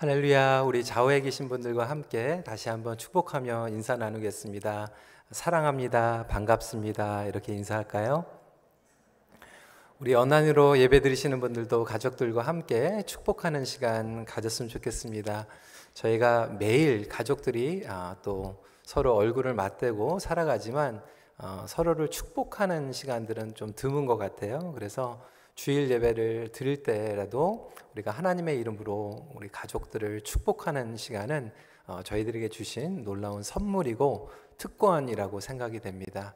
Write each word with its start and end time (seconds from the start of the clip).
할렐루야, 0.00 0.62
우리 0.62 0.82
좌우에 0.82 1.20
계신 1.20 1.50
분들과 1.50 1.90
함께 1.90 2.42
다시 2.46 2.70
한번 2.70 2.96
축복하며 2.96 3.68
인사 3.68 3.96
나누겠습니다. 3.96 4.90
사랑합니다. 5.30 6.26
반갑습니다. 6.26 7.26
이렇게 7.26 7.52
인사할까요? 7.52 8.24
우리 9.98 10.14
언란으로 10.14 10.78
예배 10.78 11.00
드리시는 11.00 11.38
분들도 11.40 11.84
가족들과 11.84 12.40
함께 12.40 13.02
축복하는 13.02 13.66
시간 13.66 14.24
가졌으면 14.24 14.70
좋겠습니다. 14.70 15.46
저희가 15.92 16.56
매일 16.58 17.06
가족들이 17.06 17.84
아, 17.86 18.16
또 18.22 18.64
서로 18.82 19.14
얼굴을 19.16 19.52
맞대고 19.52 20.18
살아가지만 20.18 21.02
어, 21.36 21.66
서로를 21.68 22.08
축복하는 22.08 22.94
시간들은 22.94 23.54
좀 23.54 23.74
드문 23.76 24.06
것 24.06 24.16
같아요. 24.16 24.72
그래서 24.72 25.20
주일 25.60 25.90
예배를 25.90 26.52
드릴 26.52 26.82
때라도 26.82 27.70
우리가 27.92 28.12
하나님의 28.12 28.58
이름으로 28.60 29.26
우리 29.34 29.50
가족들을 29.50 30.22
축복하는 30.22 30.96
시간은 30.96 31.52
어, 31.86 32.00
저희들에게 32.02 32.48
주신 32.48 33.04
놀라운 33.04 33.42
선물이고 33.42 34.30
특권이라고 34.56 35.40
생각이 35.40 35.80
됩니다. 35.80 36.32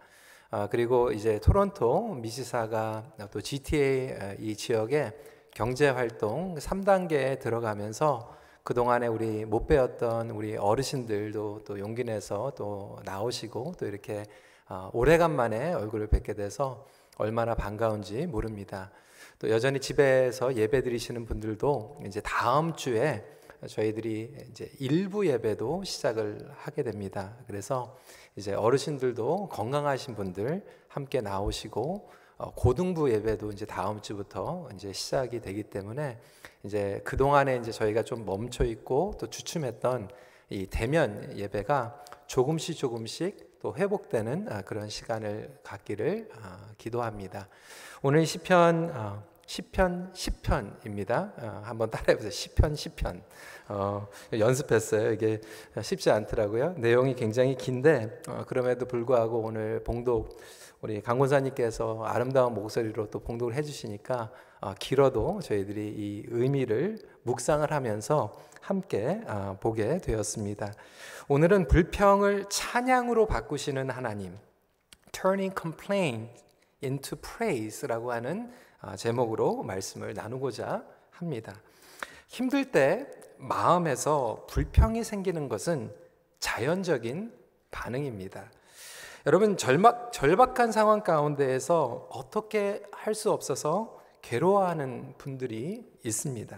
아, 0.51 0.69
그리고 0.71 1.11
이제 1.11 1.41
토론토 1.41 2.17
미시사가 2.17 3.15
또 3.31 3.41
GTA 3.41 4.37
이 4.41 4.55
지역의 4.57 5.17
경제 5.55 5.89
활동 5.89 6.57
3단계에 6.57 7.41
들어가면서 7.41 8.37
그동안에 8.63 9.07
우리 9.07 9.47
못 9.47 9.67
배웠던 9.67 10.33
우리 10.33 10.59
어르신들도 10.59 11.63
또 11.65 11.79
용기 11.79 12.05
내서 12.05 12.53
또 12.59 12.99
나오시고 13.07 13.77
또 13.79 13.87
이렇게 13.87 14.27
어, 14.69 14.91
오래간만에 14.93 15.73
얼굴을 15.73 16.09
뵙게 16.09 16.35
돼서 16.35 16.85
얼마나 17.17 17.55
반가운지 17.55 18.27
모릅니다. 18.27 18.91
또 19.39 19.51
여전히 19.51 19.81
집에서 19.81 20.55
예배 20.57 20.83
드리시는 20.83 21.27
분들도 21.27 22.01
이제 22.07 22.21
다음 22.21 22.75
주에 22.75 23.25
저희들이 23.67 24.35
이제 24.51 24.71
일부 24.79 25.27
예배도 25.27 25.85
시작을 25.85 26.51
하게 26.53 26.83
됩니다. 26.83 27.37
그래서 27.47 27.97
이제 28.37 28.53
어르신들도 28.53 29.49
건강하신 29.49 30.15
분들 30.15 30.65
함께 30.89 31.21
나오시고 31.21 32.11
어, 32.37 32.53
고등부 32.55 33.13
예배도 33.13 33.53
이제 33.53 33.65
다음 33.65 34.01
주부터 34.01 34.69
이제 34.75 34.93
시작이 34.93 35.41
되기 35.41 35.63
때문에 35.63 36.19
이제 36.65 37.01
그 37.05 37.17
동안에 37.17 37.57
이제 37.59 37.71
저희가 37.71 38.03
좀 38.03 38.25
멈춰 38.25 38.65
있고 38.65 39.15
또 39.21 39.29
주춤했던 39.29 40.09
이 40.51 40.67
대면 40.67 41.37
예배가 41.37 42.05
조금씩 42.27 42.77
조금씩 42.77 43.54
또 43.65 43.75
회복되는 43.75 44.47
아, 44.51 44.61
그런 44.61 44.91
시간을 44.91 45.61
갖기를 45.63 46.29
아, 46.39 46.69
기도합니다. 46.77 47.49
오늘 48.03 48.27
시편 48.27 48.91
어, 48.95 49.25
시편 49.47 50.11
시편입니다. 50.13 51.33
어, 51.39 51.63
한번 51.65 51.89
따라해 51.89 52.15
보세요. 52.15 52.31
시편 52.31 52.75
시편. 52.75 53.23
어, 53.69 54.07
연습했어요. 54.39 55.13
이게 55.13 55.41
쉽지 55.81 56.11
않더라고요. 56.11 56.75
내용이 56.77 57.15
굉장히 57.15 57.57
긴데 57.57 58.21
어, 58.29 58.45
그럼에도 58.47 58.85
불구하고 58.85 59.39
오늘 59.39 59.83
봉독 59.83 60.39
우리 60.85 61.01
강권사님께서 61.01 62.05
아름다운 62.05 62.53
목소리로 62.53 63.09
또 63.11 63.19
봉독을 63.19 63.55
해주시니까 63.55 64.31
어, 64.61 64.75
길어도 64.79 65.41
저희들이 65.41 65.81
이 65.81 66.25
의미를 66.29 66.99
묵상을 67.23 67.73
하면서 67.73 68.37
함께 68.61 69.23
어, 69.27 69.57
보게 69.63 69.97
되었습니다. 69.97 70.75
오늘은 71.29 71.69
불평을 71.69 72.51
찬양으로 72.51 73.25
바꾸시는 73.25 73.89
하나님, 73.89 74.37
turning 75.11 75.59
complaint 75.59 76.31
into 76.83 77.19
praise라고 77.19 78.13
하는 78.13 78.53
아, 78.83 78.95
제목으로 78.95 79.63
말씀을 79.63 80.13
나누고자 80.13 80.85
합니다. 81.13 81.55
힘들 82.29 82.71
때 82.71 83.07
마음에서 83.39 84.45
불평이 84.51 85.03
생기는 85.03 85.49
것은 85.49 85.91
자연적인 86.41 87.33
반응입니다. 87.71 88.51
여러분 89.27 89.57
절박, 89.57 90.13
절박한 90.13 90.71
상황 90.71 91.03
가운데에서 91.03 92.09
어떻게 92.11 92.83
할 92.93 93.15
수 93.15 93.31
없어서 93.33 93.99
괴로워하는 94.23 95.15
분들이 95.19 95.91
있습니다. 96.05 96.57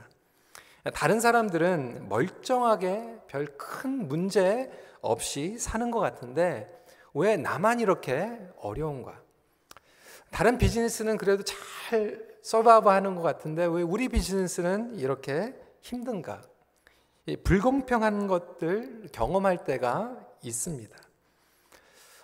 다른 0.94 1.21
사람들은 1.21 2.09
멀쩡하게 2.09 3.21
별 3.28 3.47
큰 3.56 4.09
문제 4.09 4.71
없이 5.00 5.59
사는 5.59 5.91
것 5.91 6.00
같은데 6.00 6.72
왜 7.15 7.37
나만 7.37 7.81
이렇게 7.81 8.37
어려운가? 8.59 9.21
다른 10.31 10.59
비즈니스는 10.59 11.19
그래도 11.19 11.44
잘 11.44 12.26
서바이브 12.43 12.88
하는 12.88 13.15
것 13.15 13.22
같은데 13.22 13.65
왜 13.66 13.82
우리 13.82 14.09
비즈니스는 14.09 14.97
이렇게 14.97 15.55
힘든가? 15.82 16.43
불공평한 17.44 18.26
것들 18.26 19.09
경험할 19.12 19.65
때가 19.65 20.16
있습니다. 20.43 20.97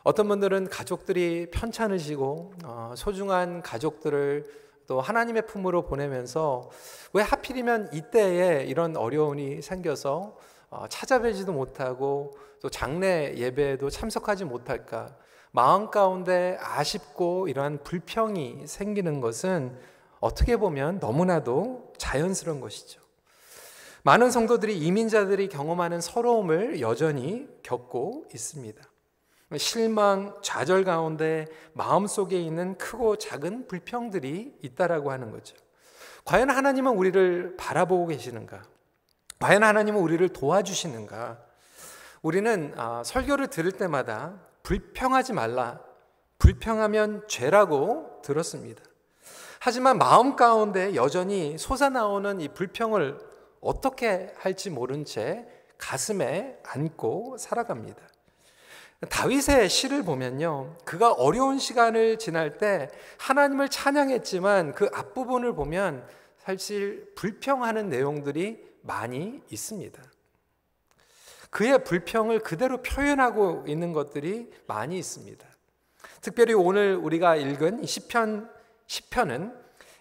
어떤 0.04 0.26
분들은 0.28 0.68
가족들이 0.68 1.50
편찮으시고 1.50 2.52
어, 2.64 2.94
소중한 2.96 3.62
가족들을 3.62 4.44
또 4.86 5.00
하나님의 5.00 5.46
품으로 5.46 5.82
보내면서 5.82 6.70
왜 7.12 7.22
하필이면 7.22 7.90
이때에 7.92 8.64
이런 8.64 8.96
어려움이 8.96 9.62
생겨서 9.62 10.36
어, 10.70 10.86
찾아뵈지도 10.88 11.52
못하고 11.52 12.36
또 12.60 12.68
장례 12.68 13.34
예배에도 13.36 13.90
참석하지 13.90 14.44
못할까 14.44 15.16
마음 15.52 15.90
가운데 15.90 16.56
아쉽고 16.60 17.48
이러한 17.48 17.82
불평이 17.84 18.66
생기는 18.66 19.20
것은 19.20 19.78
어떻게 20.19 20.56
보면 20.56 20.98
너무나도 20.98 21.92
자연스러운 21.98 22.60
것이죠. 22.60 23.00
많은 24.02 24.30
성도들이 24.30 24.78
이민자들이 24.78 25.48
경험하는 25.48 26.00
서러움을 26.00 26.80
여전히 26.80 27.48
겪고 27.62 28.24
있습니다. 28.32 28.91
실망, 29.58 30.34
좌절 30.42 30.84
가운데 30.84 31.46
마음속에 31.74 32.40
있는 32.40 32.76
크고 32.78 33.16
작은 33.16 33.68
불평들이 33.68 34.58
있다라고 34.62 35.10
하는 35.10 35.30
거죠. 35.30 35.56
과연 36.24 36.50
하나님은 36.50 36.92
우리를 36.92 37.56
바라보고 37.56 38.06
계시는가? 38.08 38.62
과연 39.38 39.62
하나님은 39.64 40.00
우리를 40.00 40.28
도와주시는가? 40.28 41.38
우리는 42.22 42.72
아, 42.76 43.02
설교를 43.04 43.48
들을 43.48 43.72
때마다 43.72 44.40
불평하지 44.62 45.32
말라. 45.32 45.80
불평하면 46.38 47.24
죄라고 47.28 48.20
들었습니다. 48.22 48.82
하지만 49.60 49.98
마음 49.98 50.34
가운데 50.36 50.94
여전히 50.94 51.56
솟아나오는 51.58 52.40
이 52.40 52.48
불평을 52.48 53.19
어떻게 53.60 54.32
할지 54.38 54.70
모른 54.70 55.04
채 55.04 55.46
가슴에 55.78 56.58
안고 56.64 57.36
살아갑니다. 57.38 58.12
다윗의 59.08 59.68
시를 59.68 60.04
보면요. 60.04 60.76
그가 60.84 61.12
어려운 61.12 61.58
시간을 61.58 62.18
지날 62.18 62.58
때 62.58 62.88
하나님을 63.18 63.68
찬양했지만 63.68 64.74
그 64.74 64.88
앞부분을 64.92 65.54
보면 65.54 66.06
사실 66.38 67.12
불평하는 67.16 67.88
내용들이 67.88 68.64
많이 68.82 69.40
있습니다. 69.50 70.02
그의 71.50 71.84
불평을 71.84 72.40
그대로 72.40 72.80
표현하고 72.80 73.64
있는 73.66 73.92
것들이 73.92 74.50
많이 74.66 74.98
있습니다. 74.98 75.46
특별히 76.20 76.54
오늘 76.54 76.96
우리가 76.96 77.36
읽은 77.36 77.84
시편 77.84 78.48
시편은 78.86 79.54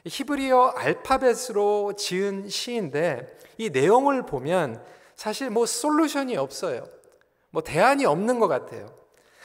히브리어 0.06 0.74
알파벳으로 0.76 1.94
지은 1.98 2.50
시인데 2.50 3.38
이 3.58 3.70
내용을 3.70 4.26
보면 4.26 4.84
사실 5.16 5.50
뭐 5.50 5.66
솔루션이 5.66 6.38
없어요. 6.38 6.86
뭐 7.52 7.62
대안이 7.62 8.06
없는 8.06 8.40
것 8.40 8.48
같아요. 8.48 9.02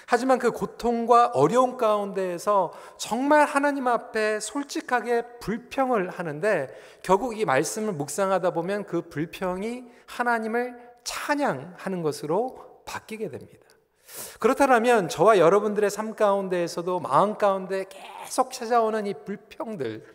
하지만 0.08 0.38
그 0.38 0.52
고통과 0.52 1.26
어려움 1.34 1.76
가운데에서 1.76 2.72
정말 2.96 3.44
하나님 3.44 3.88
앞에 3.88 4.38
솔직하게 4.38 5.38
불평을 5.40 6.10
하는데 6.10 6.68
결국 7.02 7.36
이 7.38 7.44
말씀을 7.44 7.92
묵상하다 7.92 8.52
보면 8.52 8.84
그 8.86 9.02
불평이 9.02 9.84
하나님을 10.06 10.78
찬양하는 11.02 12.02
것으로 12.02 12.82
바뀌게 12.84 13.30
됩니다. 13.30 13.66
그렇다면 14.38 15.08
저와 15.08 15.38
여러분들의 15.38 15.90
삶 15.90 16.14
가운데에서도 16.14 17.00
마음 17.00 17.36
가운데 17.36 17.84
계속 17.88 18.52
찾아오는 18.52 19.06
이 19.06 19.14
불평들 19.24 20.06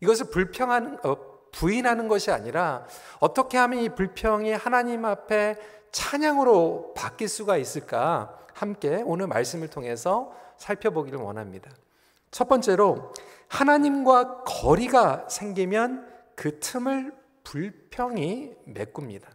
이것을 0.00 0.26
불평하는 0.30 0.98
어, 1.04 1.30
부인하는 1.52 2.08
것이 2.08 2.30
아니라 2.30 2.86
어떻게 3.18 3.58
하면 3.58 3.80
이 3.80 3.88
불평이 3.88 4.52
하나님 4.52 5.04
앞에 5.04 5.56
찬양으로 5.92 6.94
바뀔 6.94 7.28
수가 7.28 7.56
있을까 7.56 8.38
함께 8.54 9.02
오늘 9.04 9.26
말씀을 9.26 9.68
통해서 9.68 10.32
살펴보기를 10.56 11.18
원합니다. 11.18 11.70
첫 12.30 12.48
번째로 12.48 13.12
하나님과 13.48 14.44
거리가 14.44 15.28
생기면 15.28 16.08
그 16.36 16.60
틈을 16.60 17.12
불평이 17.44 18.54
메꿉니다. 18.64 19.28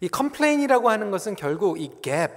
이 0.00 0.08
complain이라고 0.08 0.90
하는 0.90 1.10
것은 1.10 1.36
결국 1.36 1.80
이 1.80 1.90
갭, 2.02 2.30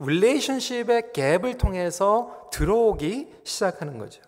relationship의 0.00 1.12
갭을 1.12 1.58
통해서 1.58 2.48
들어오기 2.52 3.34
시작하는 3.44 3.98
거죠. 3.98 4.22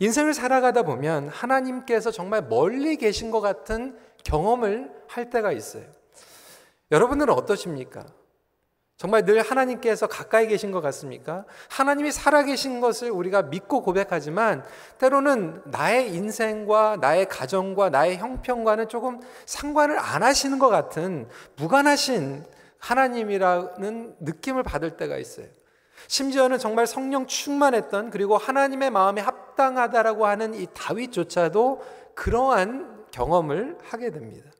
인생을 0.00 0.32
살아가다 0.34 0.82
보면 0.82 1.28
하나님께서 1.28 2.10
정말 2.10 2.42
멀리 2.42 2.96
계신 2.96 3.30
것 3.30 3.40
같은 3.40 3.98
경험을 4.24 4.90
할 5.06 5.30
때가 5.30 5.52
있어요. 5.52 5.84
여러분들은 6.90 7.32
어떠십니까? 7.34 8.06
정말 9.00 9.24
늘 9.24 9.40
하나님께서 9.40 10.06
가까이 10.06 10.46
계신 10.46 10.72
것 10.72 10.82
같습니까? 10.82 11.46
하나님이 11.70 12.12
살아계신 12.12 12.82
것을 12.82 13.10
우리가 13.10 13.44
믿고 13.44 13.80
고백하지만 13.80 14.62
때로는 14.98 15.62
나의 15.64 16.12
인생과 16.14 16.98
나의 17.00 17.26
가정과 17.26 17.88
나의 17.88 18.18
형편과는 18.18 18.90
조금 18.90 19.20
상관을 19.46 19.98
안 19.98 20.22
하시는 20.22 20.58
것 20.58 20.68
같은 20.68 21.28
무관하신 21.56 22.44
하나님이라는 22.78 24.16
느낌을 24.20 24.62
받을 24.64 24.98
때가 24.98 25.16
있어요. 25.16 25.46
심지어는 26.06 26.58
정말 26.58 26.86
성령 26.86 27.26
충만했던 27.26 28.10
그리고 28.10 28.36
하나님의 28.36 28.90
마음에 28.90 29.22
합당하다라고 29.22 30.26
하는 30.26 30.52
이 30.52 30.66
다윗조차도 30.74 31.82
그러한 32.14 33.06
경험을 33.12 33.78
하게 33.82 34.10
됩니다. 34.10 34.50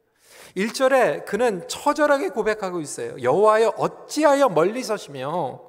1절에 0.56 1.24
그는 1.24 1.66
처절하게 1.68 2.30
고백하고 2.30 2.80
있어요. 2.80 3.20
여호와여 3.20 3.74
어찌하여 3.76 4.48
멀리 4.48 4.82
서시며 4.82 5.60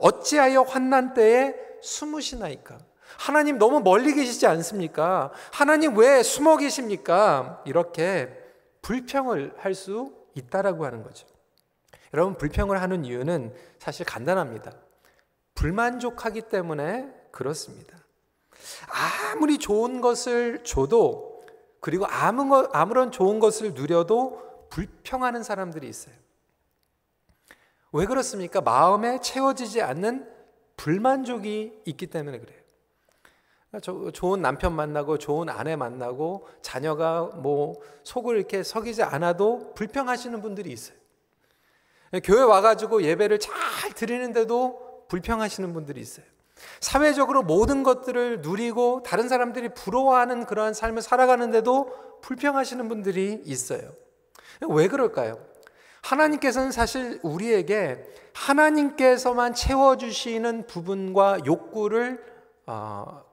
어찌하여 0.00 0.62
환난 0.62 1.14
때에 1.14 1.54
숨으시나이까? 1.82 2.78
하나님 3.18 3.58
너무 3.58 3.80
멀리 3.80 4.14
계시지 4.14 4.46
않습니까? 4.46 5.32
하나님 5.52 5.96
왜 5.96 6.22
숨어 6.22 6.56
계십니까? 6.56 7.62
이렇게 7.64 8.30
불평을 8.82 9.54
할 9.58 9.74
수 9.74 10.12
있다라고 10.34 10.84
하는 10.84 11.02
거죠. 11.02 11.26
여러분 12.12 12.36
불평을 12.36 12.80
하는 12.80 13.04
이유는 13.04 13.54
사실 13.78 14.04
간단합니다. 14.04 14.72
불만족하기 15.54 16.42
때문에 16.42 17.08
그렇습니다. 17.30 17.96
아무리 19.32 19.58
좋은 19.58 20.00
것을 20.00 20.62
줘도 20.62 21.35
그리고 21.86 22.04
아무런 22.08 23.12
좋은 23.12 23.38
것을 23.38 23.74
누려도 23.74 24.66
불평하는 24.70 25.44
사람들이 25.44 25.88
있어요. 25.88 26.16
왜 27.92 28.06
그렇습니까? 28.06 28.60
마음에 28.60 29.20
채워지지 29.20 29.82
않는 29.82 30.28
불만족이 30.76 31.82
있기 31.84 32.08
때문에 32.08 32.40
그래요. 32.40 32.58
그러니까 33.70 34.10
좋은 34.10 34.42
남편 34.42 34.74
만나고 34.74 35.18
좋은 35.18 35.48
아내 35.48 35.76
만나고 35.76 36.48
자녀가 36.60 37.22
뭐 37.22 37.80
속을 38.02 38.36
이렇게 38.36 38.64
석이지 38.64 39.04
않아도 39.04 39.72
불평하시는 39.74 40.42
분들이 40.42 40.72
있어요. 40.72 40.98
교회 42.24 42.42
와가지고 42.42 43.04
예배를 43.04 43.38
잘 43.38 43.54
드리는데도 43.94 45.06
불평하시는 45.06 45.72
분들이 45.72 46.00
있어요. 46.00 46.26
사회적으로 46.80 47.42
모든 47.42 47.82
것들을 47.82 48.40
누리고 48.40 49.02
다른 49.02 49.28
사람들이 49.28 49.70
부러워하는 49.70 50.46
그러한 50.46 50.74
삶을 50.74 51.02
살아가는데도 51.02 52.20
불평하시는 52.22 52.88
분들이 52.88 53.42
있어요. 53.44 53.92
왜 54.68 54.88
그럴까요? 54.88 55.38
하나님께서는 56.02 56.72
사실 56.72 57.18
우리에게 57.22 58.04
하나님께서만 58.32 59.54
채워주시는 59.54 60.66
부분과 60.66 61.38
욕구를 61.46 62.24
어, 62.66 63.24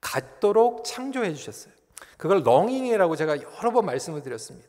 갖도록 0.00 0.84
창조해 0.84 1.34
주셨어요. 1.34 1.72
그걸 2.16 2.42
렁잉이라고 2.44 3.16
제가 3.16 3.36
여러 3.40 3.70
번 3.70 3.86
말씀을 3.86 4.22
드렸습니다. 4.22 4.68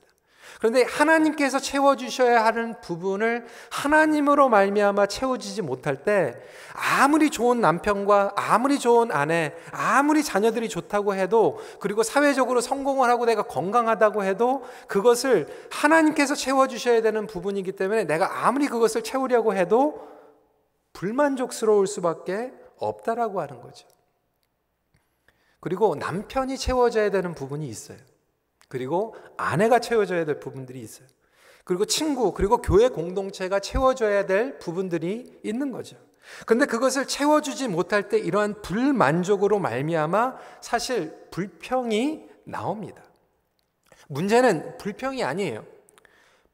그런데 0.60 0.84
하나님께서 0.84 1.60
채워 1.60 1.96
주셔야 1.96 2.46
하는 2.46 2.80
부분을 2.82 3.46
하나님으로 3.70 4.50
말미암아 4.50 5.08
채워지지 5.08 5.62
못할 5.62 6.04
때 6.04 6.42
아무리 6.74 7.30
좋은 7.30 7.62
남편과 7.62 8.34
아무리 8.36 8.80
좋은 8.80 9.12
아내, 9.12 9.54
아무리 9.72 10.24
자녀들이 10.24 10.70
좋다고 10.70 11.16
해도 11.16 11.60
그리고 11.80 12.04
사회적으로 12.04 12.62
성공을 12.62 13.10
하고 13.10 13.26
내가 13.26 13.44
건강하다고 13.44 14.24
해도 14.24 14.64
그것을 14.88 15.48
하나님께서 15.72 16.36
채워 16.36 16.68
주셔야 16.68 17.02
되는 17.02 17.28
부분이기 17.28 17.74
때문에 17.74 18.06
내가 18.06 18.46
아무리 18.46 18.68
그것을 18.68 19.04
채우려고 19.04 19.56
해도 19.56 20.08
불만족스러울 20.94 21.88
수밖에 21.88 22.54
없다라고 22.78 23.42
하는 23.42 23.62
거죠. 23.62 23.88
그리고 25.60 25.96
남편이 25.96 26.58
채워져야 26.58 27.10
되는 27.10 27.34
부분이 27.34 27.68
있어요. 27.68 27.98
그리고 28.74 29.16
아내가 29.38 29.78
채워져야 29.78 30.26
될 30.26 30.40
부분들이 30.40 30.82
있어요. 30.82 31.08
그리고 31.64 31.86
친구, 31.86 32.34
그리고 32.34 32.58
교회 32.58 32.90
공동체가 32.90 33.60
채워줘야 33.60 34.26
될 34.26 34.58
부분들이 34.58 35.40
있는 35.44 35.72
거죠. 35.72 35.96
근데 36.48 36.66
그것을 36.66 37.06
채워주지 37.06 37.68
못할 37.68 38.10
때 38.10 38.18
이러한 38.18 38.64
불만족으로 38.64 39.60
말미암아 39.60 40.38
사실 40.60 41.16
불평이 41.30 42.28
나옵니다. 42.46 43.04
문제는 44.08 44.80
불평이 44.80 45.24
아니에요. 45.24 45.64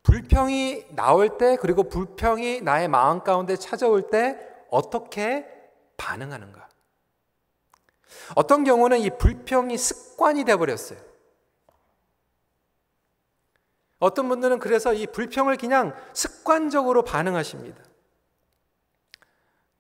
불평이 0.04 0.88
나올 0.90 1.38
때 1.38 1.56
그리고 1.56 1.84
불평이 1.84 2.64
나의 2.64 2.90
마음 2.90 3.22
가운데 3.22 3.56
찾아올 3.56 4.10
때 4.10 4.38
어떻게 4.70 5.48
반응하는가? 5.96 6.68
어떤 8.36 8.66
경우는 8.66 9.00
이 9.00 9.10
불평이 9.10 9.78
습관이 9.78 10.44
돼 10.44 10.58
버렸어요. 10.58 11.09
어떤 14.00 14.30
분들은 14.30 14.60
그래서 14.60 14.94
이 14.94 15.06
불평을 15.08 15.58
그냥 15.58 15.94
습관적으로 16.14 17.04
반응하십니다. 17.04 17.84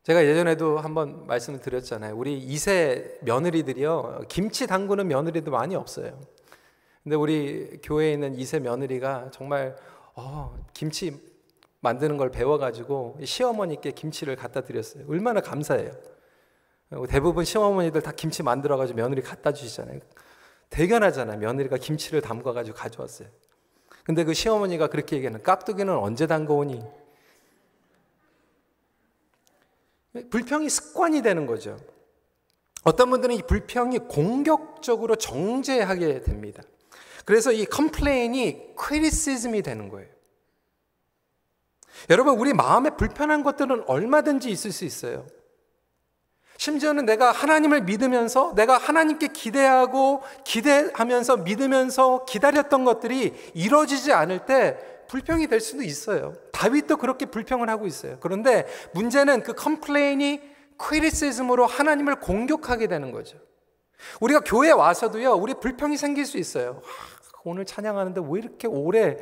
제가 0.03 0.25
예전에도 0.25 0.79
한번 0.79 1.25
말씀을 1.27 1.59
드렸잖아요. 1.59 2.15
우리 2.15 2.45
2세 2.47 3.23
며느리들이요. 3.23 4.25
김치 4.27 4.67
담그는 4.67 5.07
며느리도 5.07 5.51
많이 5.51 5.75
없어요. 5.75 6.19
근데 7.03 7.15
우리 7.15 7.79
교회에 7.81 8.13
있는 8.13 8.35
2세 8.35 8.59
며느리가 8.61 9.29
정말 9.31 9.75
어, 10.15 10.57
김치 10.73 11.17
만드는 11.81 12.17
걸 12.17 12.29
배워가지고 12.29 13.19
시어머니께 13.23 13.91
김치를 13.91 14.35
갖다 14.35 14.61
드렸어요. 14.61 15.05
얼마나 15.07 15.39
감사해요. 15.39 15.91
대부분 17.07 17.45
시어머니들 17.45 18.01
다 18.01 18.11
김치 18.11 18.43
만들어가지고 18.43 18.97
며느리 18.97 19.21
갖다 19.21 19.51
주시잖아요. 19.53 19.99
대견하잖아요. 20.69 21.37
며느리가 21.37 21.77
김치를 21.77 22.21
담가가지고 22.21 22.75
가져왔어요. 22.75 23.29
근데 24.03 24.23
그 24.23 24.33
시어머니가 24.33 24.87
그렇게 24.87 25.15
얘기하는 25.15 25.43
깍두기는 25.43 25.93
언제 25.93 26.27
담궈오니? 26.27 26.83
불평이 30.29 30.69
습관이 30.69 31.21
되는 31.21 31.45
거죠. 31.45 31.77
어떤 32.83 33.09
분들은 33.09 33.35
이 33.35 33.41
불평이 33.43 33.99
공격적으로 34.09 35.15
정죄하게 35.15 36.21
됩니다. 36.21 36.63
그래서 37.25 37.51
이 37.51 37.65
complain이 37.65 38.75
criticism이 38.75 39.61
되는 39.61 39.89
거예요. 39.89 40.09
여러분, 42.09 42.39
우리 42.39 42.53
마음에 42.53 42.89
불편한 42.91 43.43
것들은 43.43 43.83
얼마든지 43.87 44.49
있을 44.49 44.71
수 44.71 44.85
있어요. 44.85 45.27
심지어는 46.59 47.05
내가 47.05 47.31
하나님을 47.31 47.83
믿으면서 47.83 48.53
내가 48.53 48.77
하나님께 48.77 49.29
기대하고 49.29 50.21
기대하면서 50.43 51.37
믿으면서 51.37 52.25
기다렸던 52.25 52.83
것들이 52.83 53.33
이루어지지 53.53 54.11
않을 54.11 54.45
때 54.45 54.77
불평이 55.07 55.47
될 55.47 55.61
수도 55.61 55.83
있어요. 55.83 56.33
다윗도 56.51 56.97
그렇게 56.97 57.27
불평을 57.27 57.69
하고 57.69 57.87
있어요. 57.87 58.17
그런데 58.19 58.67
문제는 58.93 59.43
그 59.43 59.53
complain이 59.53 60.41
criticism으로 60.75 61.65
하나님을 61.65 62.19
공격하게 62.19 62.87
되는 62.87 63.13
거죠. 63.13 63.37
우리가 64.19 64.41
교회 64.41 64.71
와서도요, 64.71 65.35
우리 65.35 65.53
불평이 65.53 65.95
생길 65.95 66.25
수 66.25 66.37
있어요. 66.37 66.81
아, 66.83 67.39
오늘 67.45 67.65
찬양하는데 67.65 68.19
왜 68.29 68.39
이렇게 68.39 68.67
오래 68.67 69.15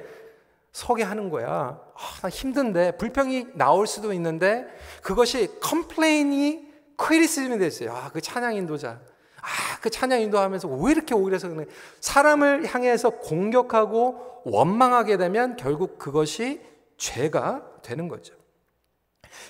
서게 0.72 1.04
하는 1.04 1.30
거야? 1.30 1.80
아, 2.24 2.28
힘든데 2.28 2.98
불평이 2.98 3.50
나올 3.54 3.86
수도 3.86 4.12
있는데 4.12 4.66
그것이 5.04 5.60
complain이 5.62 6.67
criticism이 6.98 7.58
됐어요. 7.58 7.94
아, 7.94 8.10
그 8.12 8.20
찬양 8.20 8.56
인도자. 8.56 9.00
아, 9.42 9.80
그 9.82 9.90
찬양 9.90 10.22
인도하면서 10.22 10.68
왜 10.68 10.92
이렇게 10.92 11.16
오히려서 11.16 11.48
그래? 11.50 11.66
사람을 12.02 12.66
향해서 12.66 13.12
공격하고 13.12 14.42
원망하게 14.46 15.18
되면 15.18 15.56
결국 15.56 15.98
그것이 15.98 16.62
죄가 16.98 17.64
되는 17.84 18.08
거죠. 18.08 18.34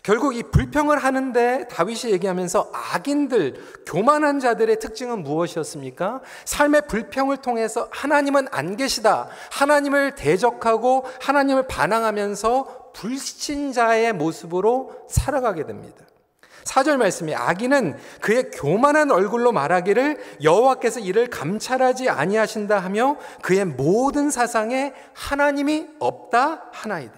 결국 0.03 0.35
이 0.35 0.43
불평을 0.43 0.97
하는데 0.97 1.67
다윗이 1.69 2.11
얘기하면서 2.11 2.71
악인들, 2.73 3.55
교만한 3.85 4.39
자들의 4.39 4.79
특징은 4.79 5.23
무엇이었습니까? 5.23 6.21
삶의 6.45 6.83
불평을 6.87 7.37
통해서 7.37 7.87
하나님은 7.91 8.47
안 8.51 8.75
계시다. 8.75 9.29
하나님을 9.51 10.15
대적하고 10.15 11.05
하나님을 11.21 11.67
반항하면서 11.67 12.91
불신자의 12.93 14.13
모습으로 14.13 15.05
살아가게 15.09 15.65
됩니다. 15.65 16.06
4절 16.67 16.97
말씀이 16.97 17.33
악인은 17.33 17.97
그의 18.21 18.51
교만한 18.51 19.11
얼굴로 19.11 19.51
말하기를 19.51 20.17
여호와께서 20.43 20.99
이를 20.99 21.27
감찰하지 21.27 22.09
아니하신다 22.09 22.77
하며 22.77 23.17
그의 23.41 23.65
모든 23.65 24.29
사상에 24.29 24.93
하나님이 25.13 25.87
없다 25.99 26.69
하나이다. 26.71 27.13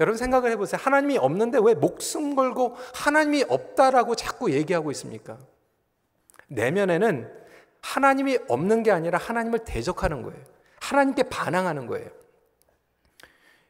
여러분 0.00 0.16
생각을 0.16 0.50
해보세요. 0.52 0.80
하나님이 0.82 1.18
없는데 1.18 1.58
왜 1.62 1.74
목숨 1.74 2.36
걸고 2.36 2.76
하나님이 2.94 3.44
없다라고 3.48 4.14
자꾸 4.14 4.52
얘기하고 4.52 4.90
있습니까? 4.92 5.38
내면에는 6.48 7.30
하나님이 7.80 8.38
없는 8.48 8.82
게 8.82 8.90
아니라 8.90 9.18
하나님을 9.18 9.60
대적하는 9.60 10.22
거예요. 10.22 10.38
하나님께 10.80 11.24
반항하는 11.24 11.86
거예요. 11.86 12.08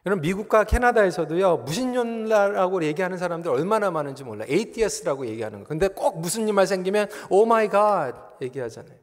여러분 0.06 0.22
미국과 0.22 0.64
캐나다에서도요 0.64 1.58
무신론자라고 1.58 2.84
얘기하는 2.84 3.18
사람들 3.18 3.50
얼마나 3.50 3.90
많은지 3.90 4.24
몰라. 4.24 4.44
atheist라고 4.48 5.26
얘기하는 5.26 5.60
거. 5.60 5.68
근데 5.68 5.88
꼭 5.88 6.20
무슨 6.20 6.46
일만 6.46 6.66
생기면 6.66 7.08
oh 7.30 7.46
my 7.46 7.68
God 7.68 8.40
얘기하잖아요. 8.40 8.96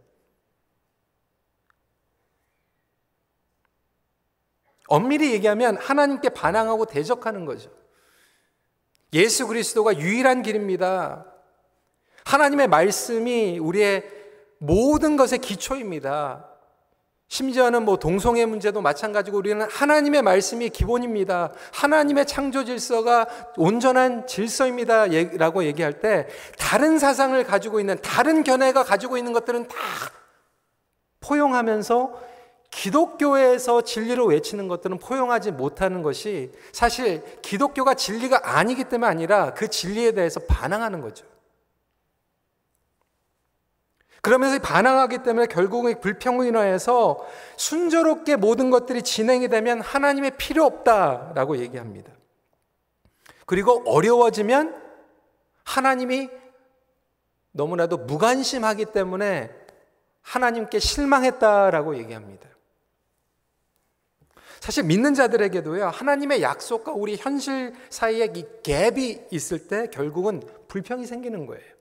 엄밀히 4.88 5.34
얘기하면 5.34 5.78
하나님께 5.78 6.30
반항하고 6.30 6.86
대적하는 6.86 7.46
거죠. 7.46 7.72
예수 9.14 9.48
그리스도가 9.48 9.98
유일한 9.98 10.42
길입니다. 10.42 11.26
하나님의 12.26 12.68
말씀이 12.68 13.60
우리의 13.60 14.04
모든 14.58 15.18
것의 15.18 15.40
기초입니다. 15.40 16.55
심지어는 17.36 17.84
뭐 17.84 17.98
동성애 17.98 18.46
문제도 18.46 18.80
마찬가지고 18.80 19.40
우리는 19.40 19.68
하나님의 19.70 20.22
말씀이 20.22 20.70
기본입니다. 20.70 21.52
하나님의 21.74 22.28
창조 22.28 22.64
질서가 22.64 23.28
온전한 23.58 24.26
질서입니다. 24.26 25.08
라고 25.34 25.66
얘기할 25.66 26.00
때 26.00 26.28
다른 26.58 26.98
사상을 26.98 27.44
가지고 27.44 27.82
있는 27.82 27.98
다른 28.02 28.42
견해가 28.42 28.84
가지고 28.84 29.18
있는 29.18 29.34
것들은 29.34 29.68
다 29.68 29.76
포용하면서 31.20 32.14
기독교에서 32.72 33.82
진리로 33.82 34.28
외치는 34.28 34.70
것들은 34.70 35.00
포용하지 35.00 35.52
못하는 35.52 36.04
것이 36.04 36.54
사실 36.72 37.22
기독교가 37.42 37.96
진리가 37.96 38.58
아니기 38.58 38.86
때문에 38.86 39.10
아니라 39.10 39.54
그 39.54 39.68
진리에 39.68 40.14
대해서 40.14 40.40
반항하는 40.48 41.02
거죠. 41.02 41.26
그러면서 44.26 44.58
반항하기 44.58 45.20
때문에 45.20 45.46
결국은 45.46 46.00
불평으로 46.00 46.46
인하여서 46.46 47.24
순조롭게 47.58 48.38
모든 48.38 48.72
것들이 48.72 49.04
진행이 49.04 49.50
되면 49.50 49.82
하나님의 49.82 50.32
필요 50.38 50.66
없다라고 50.66 51.58
얘기합니다. 51.58 52.12
그리고 53.46 53.84
어려워지면 53.86 54.82
하나님이 55.64 56.32
너무나도 57.52 57.98
무관심하기 57.98 58.86
때문에 58.86 59.52
하나님께 60.24 60.80
실망했다라고 60.80 61.96
얘기합니다. 62.00 62.50
사실 64.60 64.86
믿는 64.86 65.14
자들에게도요, 65.14 65.90
하나님의 65.90 66.42
약속과 66.42 66.94
우리 66.94 67.16
현실 67.16 67.76
사이에 67.92 68.26
이 68.34 68.44
갭이 68.64 69.32
있을 69.32 69.68
때 69.68 69.88
결국은 69.92 70.42
불평이 70.68 71.06
생기는 71.06 71.46
거예요. 71.46 71.75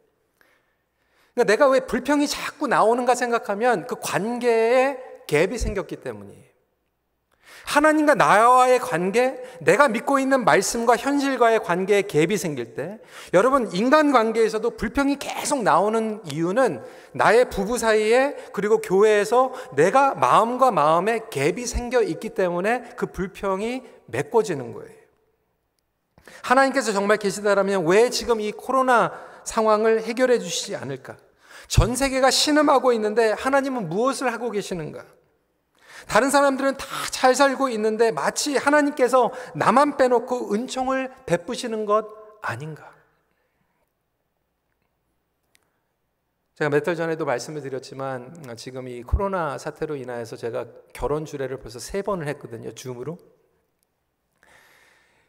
그러니까 1.35 1.53
내가 1.53 1.69
왜 1.69 1.81
불평이 1.81 2.29
자꾸 2.29 2.67
나오는가 2.67 3.15
생각하면 3.15 3.87
그 3.87 3.97
관계에 4.01 4.99
갭이 5.27 5.59
생겼기 5.59 5.97
때문이에요. 5.97 6.45
하나님과 7.65 8.15
나와의 8.15 8.79
관계, 8.79 9.43
내가 9.61 9.89
믿고 9.89 10.19
있는 10.19 10.45
말씀과 10.45 10.97
현실과의 10.97 11.61
관계에 11.63 12.03
갭이 12.03 12.37
생길 12.37 12.75
때, 12.75 13.01
여러분, 13.33 13.71
인간 13.73 14.13
관계에서도 14.13 14.69
불평이 14.77 15.17
계속 15.17 15.63
나오는 15.63 16.21
이유는 16.27 16.83
나의 17.13 17.49
부부 17.49 17.79
사이에 17.79 18.37
그리고 18.53 18.79
교회에서 18.79 19.55
내가 19.77 20.15
마음과 20.15 20.73
마음에 20.73 21.21
갭이 21.31 21.67
생겨 21.67 22.03
있기 22.03 22.31
때문에 22.31 22.93
그 22.97 23.07
불평이 23.07 23.83
메꿔지는 24.07 24.75
거예요. 24.75 24.95
하나님께서 26.43 26.93
정말 26.93 27.17
계시다라면 27.17 27.87
왜 27.87 28.11
지금 28.11 28.41
이 28.41 28.53
코로나 28.53 29.13
상황을 29.45 30.03
해결해 30.03 30.39
주시지 30.39 30.77
않을까? 30.77 31.17
전 31.69 31.97
세계가 31.97 32.31
신음하고 32.31 32.93
있는데 32.95 33.33
하나님은 33.33 33.89
무엇을 33.89 34.33
하고 34.33 34.51
계시는가? 34.51 35.05
다른 36.07 36.31
사람들은 36.31 36.77
다 36.77 36.87
잘 37.11 37.35
살고 37.35 37.71
있는데 37.71 38.11
마치 38.13 38.57
하나님께서 38.59 39.33
나만 39.55 39.97
빼놓고 39.97 40.53
은총을 40.53 41.11
베푸시는 41.25 41.87
것 41.87 42.07
아닌가? 42.43 42.93
제가 46.57 46.69
몇 46.69 46.85
달 46.85 46.95
전에도 46.97 47.25
말씀을 47.25 47.63
드렸지만 47.63 48.55
지금 48.57 48.89
이 48.89 49.03
코로나 49.03 49.57
사태로 49.57 49.97
인하여서 49.97 50.37
제가 50.37 50.67
결혼 50.93 51.25
주례를 51.25 51.59
벌써 51.59 51.79
세 51.79 52.03
번을 52.03 52.29
했거든요. 52.29 52.73
줌으로. 52.75 53.17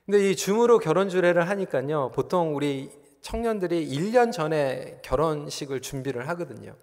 근데 0.06 0.30
이 0.30 0.36
줌으로 0.36 0.78
결혼 0.80 1.08
주례를 1.10 1.48
하니까요. 1.50 2.12
보통 2.14 2.56
우리 2.56 2.92
청년들이 3.26 3.90
1년 3.90 4.32
전에 4.32 5.00
결혼식을 5.02 5.82
준비를 5.82 6.30
하거든요. 6.30 6.76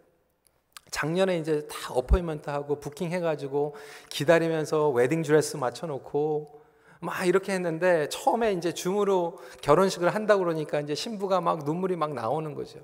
작년에 0.91 1.39
이제 1.39 1.69
다 1.69 1.95
appointment 1.95 2.51
하고 2.51 2.81
부킹 2.81 3.13
해가지고 3.13 3.77
기다리면서 4.09 4.91
웨딩 4.91 5.23
드레스 5.23 5.57
맞춰놓고 5.57 6.61
막 7.01 7.25
이렇게 7.29 7.53
했는데 7.53 8.09
처음에 8.09 8.55
이제 8.55 8.73
줌으로 8.75 9.39
결혼식을 9.61 10.13
한다 10.17 10.37
그러니까 10.37 10.81
이제 10.81 10.97
신부가 10.97 11.41
막 11.41 11.65
눈물이 11.65 11.95
막 11.95 12.13
나오는 12.13 12.55
거죠. 12.55 12.81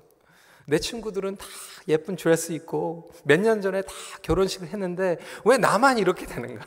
내 0.65 0.79
친구들은 0.79 1.35
다 1.35 1.45
예쁜 1.89 2.15
드레스 2.15 2.53
입고 2.53 3.11
몇 3.25 3.41
년 3.41 3.59
전에 3.61 3.81
다 3.81 3.91
결혼식을 4.21 4.69
했는데 4.69 5.17
왜 5.43 5.57
나만 5.57 5.97
이렇게 5.97 6.25
되는가? 6.25 6.65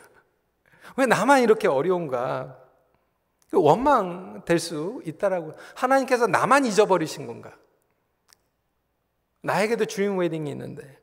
왜 0.98 1.06
나만 1.06 1.42
이렇게 1.42 1.68
어려운가? 1.68 2.61
원망될 3.58 4.58
수 4.58 5.02
있다라고. 5.04 5.52
하나님께서 5.74 6.26
나만 6.26 6.64
잊어버리신 6.64 7.26
건가? 7.26 7.54
나에게도 9.42 9.84
주임 9.86 10.18
웨딩이 10.18 10.50
있는데. 10.50 10.98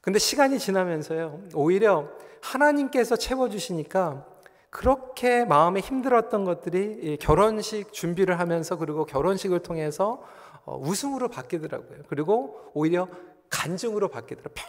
근데 0.00 0.18
시간이 0.18 0.58
지나면서요, 0.58 1.42
오히려 1.54 2.08
하나님께서 2.40 3.16
채워주시니까 3.16 4.26
그렇게 4.70 5.44
마음에 5.44 5.80
힘들었던 5.80 6.44
것들이 6.44 7.18
결혼식 7.20 7.92
준비를 7.92 8.38
하면서 8.38 8.76
그리고 8.76 9.04
결혼식을 9.04 9.60
통해서 9.60 10.22
어, 10.64 10.78
웃음으로 10.78 11.28
바뀌더라고요. 11.28 12.02
그리고 12.08 12.70
오히려 12.72 13.08
간증으로 13.50 14.08
바뀌더라고요. 14.08 14.60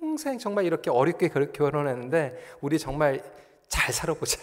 평생 0.00 0.38
정말 0.38 0.64
이렇게 0.64 0.90
어렵게 0.90 1.28
결혼했는데 1.52 2.38
우리 2.60 2.78
정말 2.78 3.22
잘 3.66 3.92
살아보자. 3.92 4.38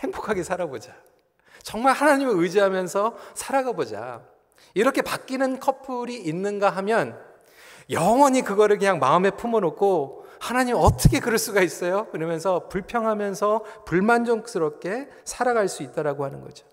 행복하게 0.00 0.42
살아보자. 0.42 0.94
정말 1.62 1.94
하나님을 1.94 2.34
의지하면서 2.36 3.16
살아가 3.34 3.72
보자. 3.72 4.22
이렇게 4.74 5.02
바뀌는 5.02 5.60
커플이 5.60 6.16
있는가 6.16 6.70
하면 6.70 7.20
영원히 7.90 8.42
그거를 8.42 8.78
그냥 8.78 8.98
마음에 8.98 9.30
품어놓고 9.30 10.26
하나님 10.38 10.76
어떻게 10.76 11.20
그럴 11.20 11.38
수가 11.38 11.60
있어요? 11.60 12.06
그러면서 12.06 12.68
불평하면서 12.68 13.64
불만족스럽게 13.84 15.08
살아갈 15.24 15.68
수 15.68 15.82
있다라고 15.82 16.24
하는 16.24 16.40
거죠. 16.40 16.66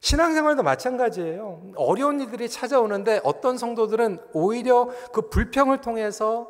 신앙생활도 0.00 0.62
마찬가지예요. 0.62 1.72
어려운 1.76 2.20
일들이 2.20 2.48
찾아오는데 2.48 3.20
어떤 3.22 3.58
성도들은 3.58 4.18
오히려 4.32 4.88
그 5.12 5.28
불평을 5.28 5.82
통해서 5.82 6.48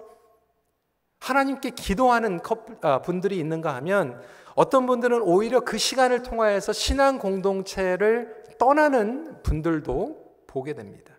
하나님께 1.18 1.70
기도하는 1.70 2.40
아, 2.82 3.02
분들이 3.02 3.38
있는가 3.38 3.75
하면 3.76 4.23
어떤 4.61 4.85
분들은 4.85 5.23
오히려 5.23 5.61
그 5.61 5.79
시간을 5.79 6.23
통하여서 6.23 6.75
신앙 6.75 7.19
공동체를 7.19 8.45
떠나는 8.59 9.43
분들도 9.43 10.35
보게 10.47 10.75
됩니다. 10.75 11.14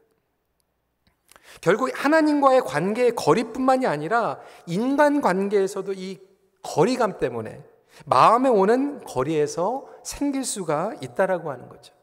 결국 1.59 1.89
하나님과의 1.91 2.61
관계의 2.61 3.15
거리뿐만이 3.15 3.87
아니라 3.87 4.39
인간 4.67 5.21
관계에서도 5.21 5.91
이 5.93 6.19
거리감 6.61 7.17
때문에 7.17 7.63
마음에 8.05 8.47
오는 8.47 9.03
거리에서 9.05 9.87
생길 10.03 10.45
수가 10.45 10.93
있다라고 11.01 11.49
하는 11.49 11.67
거죠. 11.67 11.95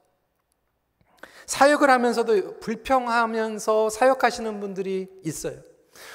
사역을 1.47 1.89
하면서도 1.89 2.59
불평하면서 2.59 3.91
사역하시는 3.91 4.59
분들이 4.59 5.07
있어요. 5.25 5.61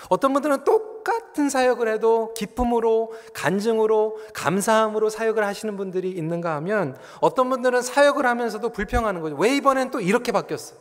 어떤 0.10 0.34
분들은 0.34 0.66
똑 0.66 0.93
같은 1.04 1.50
사역을 1.50 1.88
해도 1.88 2.34
기쁨으로, 2.34 3.14
간증으로, 3.34 4.20
감사함으로 4.34 5.10
사역을 5.10 5.46
하시는 5.46 5.76
분들이 5.78 6.12
있는가 6.12 6.56
하면 6.56 6.98
어떤 7.22 7.50
분들은 7.50 7.82
사역을 7.82 8.26
하면서도 8.26 8.70
불평하는 8.70 9.22
거죠. 9.22 9.36
왜 9.36 9.56
이번엔 9.56 9.92
또 9.92 10.00
이렇게 10.00 10.32
바뀌었어? 10.32 10.76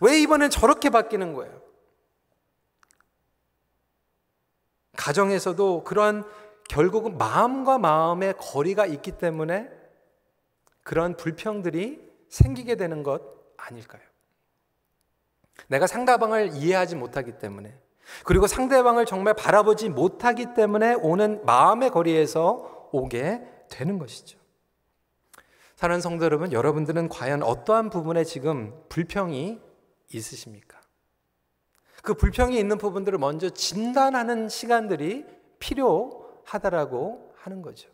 왜 0.00 0.20
이번엔 0.20 0.50
저렇게 0.50 0.90
바뀌는 0.90 1.34
거예요? 1.34 1.60
가정에서도 4.96 5.84
그런 5.84 6.24
결국은 6.68 7.18
마음과 7.18 7.78
마음의 7.78 8.34
거리가 8.38 8.86
있기 8.86 9.12
때문에 9.12 9.68
그런 10.82 11.16
불평들이 11.16 12.00
생기게 12.28 12.76
되는 12.76 13.02
것 13.02 13.22
아닐까요? 13.56 14.02
내가 15.68 15.86
상대방을 15.86 16.52
이해하지 16.54 16.96
못하기 16.96 17.38
때문에 17.38 17.78
그리고 18.24 18.46
상대방을 18.46 19.06
정말 19.06 19.34
바라보지 19.34 19.88
못하기 19.88 20.54
때문에 20.54 20.94
오는 20.94 21.44
마음의 21.44 21.90
거리에서 21.90 22.88
오게 22.92 23.42
되는 23.70 23.98
것이죠. 23.98 24.38
사는 25.76 26.00
성도 26.00 26.24
여러분, 26.24 26.52
여러분들은 26.52 27.08
과연 27.08 27.42
어떠한 27.42 27.90
부분에 27.90 28.24
지금 28.24 28.72
불평이 28.88 29.60
있으십니까? 30.12 30.80
그 32.02 32.14
불평이 32.14 32.58
있는 32.58 32.78
부분들을 32.78 33.18
먼저 33.18 33.48
진단하는 33.50 34.48
시간들이 34.48 35.24
필요하다라고 35.58 37.34
하는 37.36 37.62
거죠. 37.62 37.88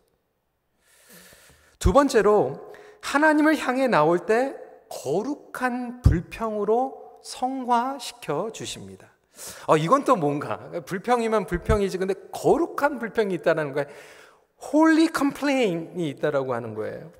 두 1.79 1.93
번째로 1.93 2.73
하나님을 3.03 3.57
향해 3.59 3.87
나올 3.87 4.27
때 4.27 4.57
거룩한 4.88 6.03
불평으로 6.03 7.21
성화시켜 7.23 8.50
주십니다. 8.53 9.12
어, 9.66 9.76
이건 9.76 10.04
또 10.04 10.16
뭔가 10.16 10.59
불평이면 10.87 11.47
불평이지 11.47 11.99
근데 11.99 12.14
거룩한 12.33 12.99
불평이 12.99 13.35
있다는 13.35 13.73
거예요. 13.73 13.88
holy 14.62 15.09
complaint이 15.16 16.09
있다라고 16.09 16.54
하는 16.54 16.75
거예요. 16.75 17.11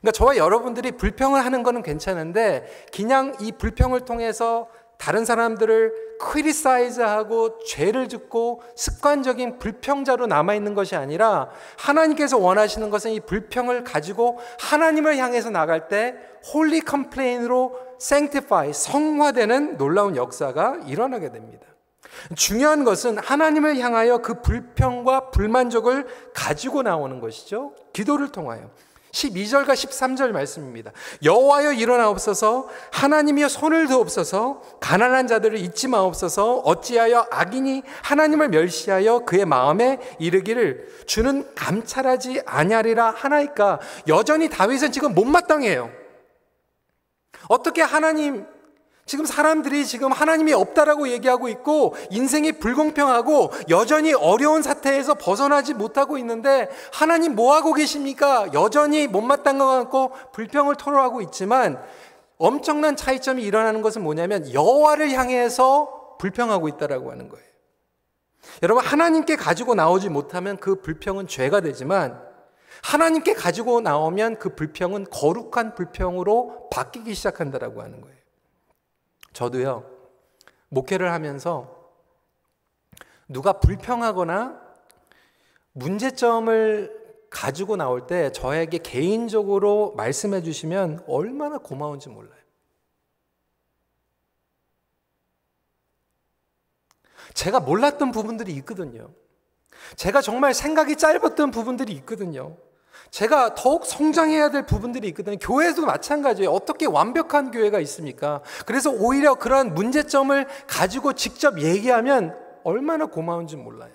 그러니까 0.00 0.12
저와 0.12 0.36
여러분들이 0.36 0.92
불평을 0.92 1.44
하는 1.44 1.62
거는 1.62 1.82
괜찮은데 1.82 2.66
그냥 2.92 3.34
이 3.40 3.52
불평을 3.52 4.00
통해서 4.00 4.68
다른 4.98 5.24
사람들을 5.24 5.92
criticize하고 6.20 7.58
죄를 7.64 8.08
짓고 8.08 8.62
습관적인 8.76 9.58
불평자로 9.58 10.26
남아 10.26 10.54
있는 10.54 10.74
것이 10.74 10.96
아니라 10.96 11.50
하나님께서 11.76 12.38
원하시는 12.38 12.88
것은 12.90 13.10
이 13.10 13.20
불평을 13.20 13.84
가지고 13.84 14.38
하나님을 14.60 15.16
향해서 15.16 15.50
나갈 15.50 15.88
때 15.88 16.14
holy 16.52 16.80
complain으로 16.82 17.93
sanctify 18.04 18.74
성화되는 18.74 19.78
놀라운 19.78 20.14
역사가 20.14 20.80
일어나게 20.86 21.32
됩니다. 21.32 21.66
중요한 22.36 22.84
것은 22.84 23.16
하나님을 23.16 23.78
향하여 23.78 24.18
그 24.18 24.42
불평과 24.42 25.30
불만족을 25.30 26.06
가지고 26.34 26.82
나오는 26.82 27.18
것이죠. 27.18 27.72
기도를 27.94 28.28
통하여. 28.30 28.70
12절과 29.12 29.68
13절 29.68 30.32
말씀입니다. 30.32 30.90
여호와여 31.22 31.72
일어나옵소서 31.72 32.68
하나님이여 32.90 33.48
손을 33.48 33.86
드옵소서 33.86 34.60
가난한 34.80 35.28
자들을 35.28 35.56
잊지 35.56 35.86
마옵소서 35.86 36.58
어찌하여 36.58 37.28
악인이 37.30 37.84
하나님을 38.02 38.48
멸시하여 38.48 39.20
그의 39.20 39.46
마음에 39.46 40.00
이르기를 40.18 41.04
주는 41.06 41.46
감찰하지 41.54 42.42
아니하리라 42.44 43.12
하나이까 43.12 43.78
여전히 44.08 44.48
다윗은 44.48 44.90
지금 44.90 45.14
못마땅해요. 45.14 46.03
어떻게 47.48 47.82
하나님 47.82 48.46
지금 49.06 49.26
사람들이 49.26 49.84
지금 49.84 50.12
하나님이 50.12 50.54
없다라고 50.54 51.08
얘기하고 51.08 51.48
있고 51.48 51.94
인생이 52.10 52.52
불공평하고 52.52 53.50
여전히 53.68 54.14
어려운 54.14 54.62
사태에서 54.62 55.14
벗어나지 55.14 55.74
못하고 55.74 56.16
있는데 56.18 56.68
하나님 56.92 57.34
뭐 57.34 57.54
하고 57.54 57.74
계십니까? 57.74 58.48
여전히 58.54 59.06
못마땅한 59.06 59.58
것 59.58 59.66
같고 59.66 60.12
불평을 60.32 60.76
토로하고 60.76 61.20
있지만 61.22 61.82
엄청난 62.38 62.96
차이점이 62.96 63.42
일어나는 63.42 63.82
것은 63.82 64.02
뭐냐면 64.02 64.52
여호와를 64.52 65.10
향해서 65.10 66.16
불평하고 66.18 66.68
있다라고 66.68 67.10
하는 67.10 67.28
거예요. 67.28 67.44
여러분 68.62 68.84
하나님께 68.84 69.36
가지고 69.36 69.74
나오지 69.74 70.08
못하면 70.08 70.56
그 70.56 70.76
불평은 70.76 71.28
죄가 71.28 71.60
되지만 71.60 72.20
하나님께 72.84 73.32
가지고 73.32 73.80
나오면 73.80 74.38
그 74.38 74.54
불평은 74.54 75.04
거룩한 75.04 75.74
불평으로 75.74 76.68
바뀌기 76.70 77.14
시작한다라고 77.14 77.80
하는 77.80 78.02
거예요. 78.02 78.16
저도요, 79.32 79.90
목회를 80.68 81.10
하면서 81.10 81.90
누가 83.26 83.54
불평하거나 83.54 84.60
문제점을 85.72 87.24
가지고 87.30 87.76
나올 87.76 88.06
때 88.06 88.30
저에게 88.32 88.76
개인적으로 88.76 89.94
말씀해 89.96 90.42
주시면 90.42 91.04
얼마나 91.08 91.56
고마운지 91.56 92.10
몰라요. 92.10 92.34
제가 97.32 97.60
몰랐던 97.60 98.12
부분들이 98.12 98.52
있거든요. 98.56 99.10
제가 99.96 100.20
정말 100.20 100.52
생각이 100.52 100.96
짧았던 100.96 101.50
부분들이 101.50 101.94
있거든요. 101.94 102.58
제가 103.10 103.54
더욱 103.54 103.86
성장해야 103.86 104.50
될 104.50 104.66
부분들이 104.66 105.08
있거든요. 105.08 105.36
교회도 105.38 105.86
마찬가지예요. 105.86 106.50
어떻게 106.50 106.86
완벽한 106.86 107.50
교회가 107.50 107.80
있습니까? 107.80 108.42
그래서 108.66 108.90
오히려 108.90 109.34
그런 109.34 109.74
문제점을 109.74 110.46
가지고 110.66 111.12
직접 111.12 111.60
얘기하면 111.60 112.36
얼마나 112.64 113.06
고마운지 113.06 113.56
몰라요. 113.56 113.92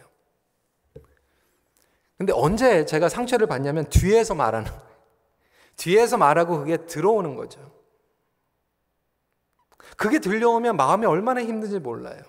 근데 2.18 2.34
언제 2.34 2.86
제가 2.86 3.10
상처를 3.10 3.48
받냐면 3.48 3.86
뒤에서 3.90 4.36
말하는. 4.36 4.72
뒤에서 5.78 6.18
말하고 6.18 6.60
그게 6.60 6.78
들어오는 6.78 7.36
거죠. 7.36 7.72
그게 9.96 10.20
들려오면 10.20 10.78
마음이 10.78 11.06
얼마나 11.06 11.42
힘든지 11.42 11.80
몰라요. 11.80 12.22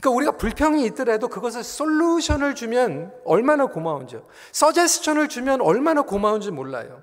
그러니까 0.00 0.16
우리가 0.16 0.32
불평이 0.36 0.84
있더라도 0.86 1.28
그것을 1.28 1.64
solution을 1.64 2.54
주면 2.54 3.12
얼마나 3.24 3.66
고마운지요. 3.66 4.24
서제스천을 4.52 5.28
주면 5.28 5.60
얼마나 5.60 6.02
고마운지 6.02 6.52
몰라요. 6.52 7.02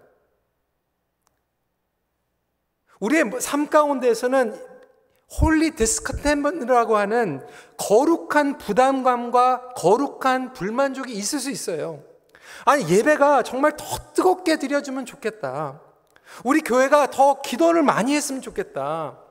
우리의 3.01 3.31
삶 3.39 3.67
가운데에서는 3.67 4.57
holy 5.41 5.71
discontent이라고 5.71 6.95
하는 6.95 7.45
거룩한 7.77 8.57
부담감과 8.57 9.73
거룩한 9.75 10.53
불만족이 10.53 11.11
있을 11.13 11.39
수 11.39 11.51
있어요. 11.51 12.01
아니 12.63 12.87
예배가 12.87 13.43
정말 13.43 13.75
더 13.75 13.85
뜨겁게 14.13 14.57
드려주면 14.57 15.05
좋겠다. 15.05 15.81
우리 16.45 16.61
교회가 16.61 17.07
더 17.07 17.41
기도를 17.41 17.83
많이 17.83 18.15
했으면 18.15 18.41
좋겠다. 18.41 19.24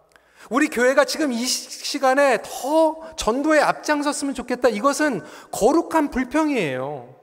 우리 0.50 0.68
교회가 0.68 1.04
지금 1.04 1.33
이 1.33 1.44
시간에 1.46 2.38
더 2.42 3.14
전도에 3.16 3.61
앞장섰으면 3.61 4.35
좋겠다. 4.35 4.68
이것은 4.68 5.22
거룩한 5.50 6.11
불평이에요. 6.11 7.14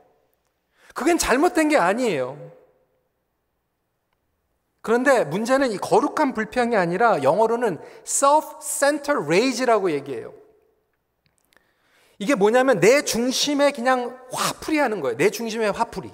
그게 0.93 1.17
잘못된 1.17 1.69
게 1.69 1.77
아니에요. 1.77 2.51
그런데 4.81 5.23
문제는 5.23 5.71
이 5.71 5.77
거룩한 5.77 6.33
불평이 6.33 6.75
아니라 6.75 7.21
영어로는 7.21 7.79
self-centered 8.03 9.25
rage라고 9.25 9.91
얘기해요. 9.91 10.33
이게 12.17 12.35
뭐냐면 12.35 12.79
내 12.79 13.03
중심에 13.03 13.71
그냥 13.71 14.19
화풀이 14.31 14.77
하는 14.79 15.01
거예요. 15.01 15.17
내 15.17 15.29
중심에 15.29 15.67
화풀이. 15.69 16.11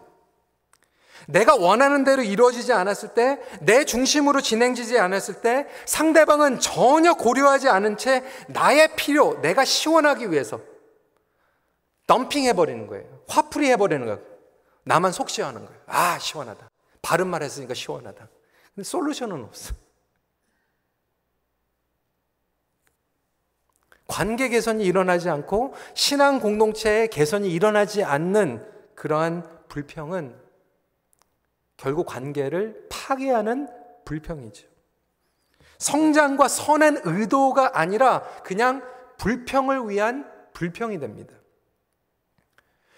내가 1.27 1.55
원하는 1.55 2.03
대로 2.05 2.23
이루어지지 2.23 2.71
않았을 2.71 3.13
때, 3.13 3.39
내 3.61 3.83
중심으로 3.83 4.41
진행되지 4.41 4.97
않았을 4.97 5.41
때, 5.41 5.67
상대방은 5.85 6.59
전혀 6.59 7.13
고려하지 7.13 7.67
않은 7.67 7.97
채 7.97 8.23
나의 8.47 8.95
필요, 8.95 9.39
내가 9.41 9.65
시원하기 9.65 10.31
위해서 10.31 10.61
덤핑해버리는 12.07 12.87
거예요. 12.87 13.23
화풀이 13.27 13.69
해버리는 13.71 14.05
거예요. 14.05 14.21
나만 14.83 15.11
속 15.11 15.29
시원한 15.29 15.65
거예요. 15.65 15.81
아, 15.85 16.17
시원하다. 16.17 16.69
바른 17.01 17.27
말 17.27 17.43
했으니까 17.43 17.73
시원하다. 17.73 18.29
근데 18.73 18.87
솔루션은 18.87 19.43
없어. 19.43 19.75
관계 24.07 24.47
개선이 24.47 24.85
일어나지 24.85 25.29
않고 25.29 25.73
신앙 25.93 26.39
공동체의 26.39 27.09
개선이 27.09 27.51
일어나지 27.51 28.05
않는 28.05 28.65
그러한 28.95 29.65
불평은 29.67 30.46
결국 31.77 32.07
관계를 32.07 32.87
파괴하는 32.89 33.69
불평이죠. 34.03 34.67
성장과 35.77 36.47
선한 36.47 37.01
의도가 37.03 37.79
아니라 37.79 38.23
그냥 38.43 38.81
불평을 39.17 39.89
위한 39.89 40.29
불평이 40.53 40.99
됩니다. 40.99 41.35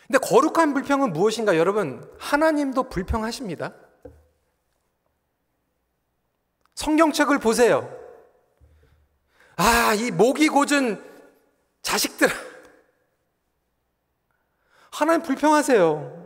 근데 0.08 0.18
거룩한 0.18 0.74
불평은 0.74 1.14
무엇인가? 1.14 1.56
여러분, 1.58 2.10
하나님도 2.18 2.90
불평하십니다. 2.90 3.74
성경책을 6.74 7.38
보세요. 7.40 7.94
아, 9.56 9.94
이 9.94 10.10
목이 10.10 10.48
고준 10.48 11.04
자식들. 11.82 12.28
하나님 14.92 15.22
불평하세요. 15.22 16.19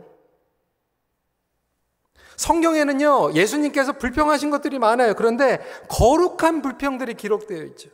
성경에는요, 2.36 3.32
예수님께서 3.34 3.92
불평하신 3.92 4.50
것들이 4.50 4.78
많아요. 4.78 5.14
그런데 5.14 5.60
거룩한 5.88 6.62
불평들이 6.62 7.14
기록되어 7.14 7.62
있죠. 7.64 7.90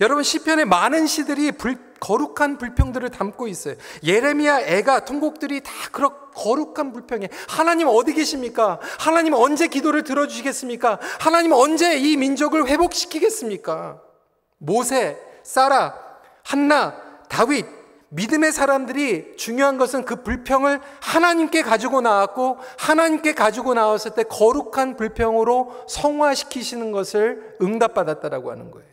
여러분, 0.00 0.22
시편에 0.22 0.64
많은 0.64 1.06
시들이 1.06 1.52
불, 1.52 1.76
거룩한 2.00 2.58
불평들을 2.58 3.08
담고 3.10 3.48
있어요. 3.48 3.74
예레미야, 4.04 4.60
애가, 4.60 5.04
통곡들이 5.04 5.62
다 5.62 5.72
그런 5.90 6.10
거룩한 6.34 6.92
불평에 6.92 7.28
하나님 7.48 7.88
어디 7.88 8.12
계십니까? 8.12 8.80
하나님 8.98 9.34
언제 9.34 9.66
기도를 9.66 10.02
들어 10.04 10.26
주시겠습니까? 10.26 10.98
하나님 11.20 11.52
언제 11.52 11.96
이 11.96 12.16
민족을 12.16 12.66
회복시키겠습니까? 12.66 14.00
모세, 14.58 15.18
사라, 15.42 15.94
한나, 16.44 16.96
다윗, 17.28 17.66
믿음의 18.14 18.52
사람들이 18.52 19.36
중요한 19.38 19.78
것은 19.78 20.04
그 20.04 20.22
불평을 20.22 20.80
하나님께 21.00 21.62
가지고 21.62 22.02
나왔고 22.02 22.58
하나님께 22.78 23.32
가지고 23.32 23.72
나왔을 23.72 24.10
때 24.10 24.22
거룩한 24.22 24.96
불평으로 24.96 25.84
성화시키시는 25.88 26.92
것을 26.92 27.56
응답받았다라고 27.62 28.50
하는 28.50 28.70
거예요. 28.70 28.88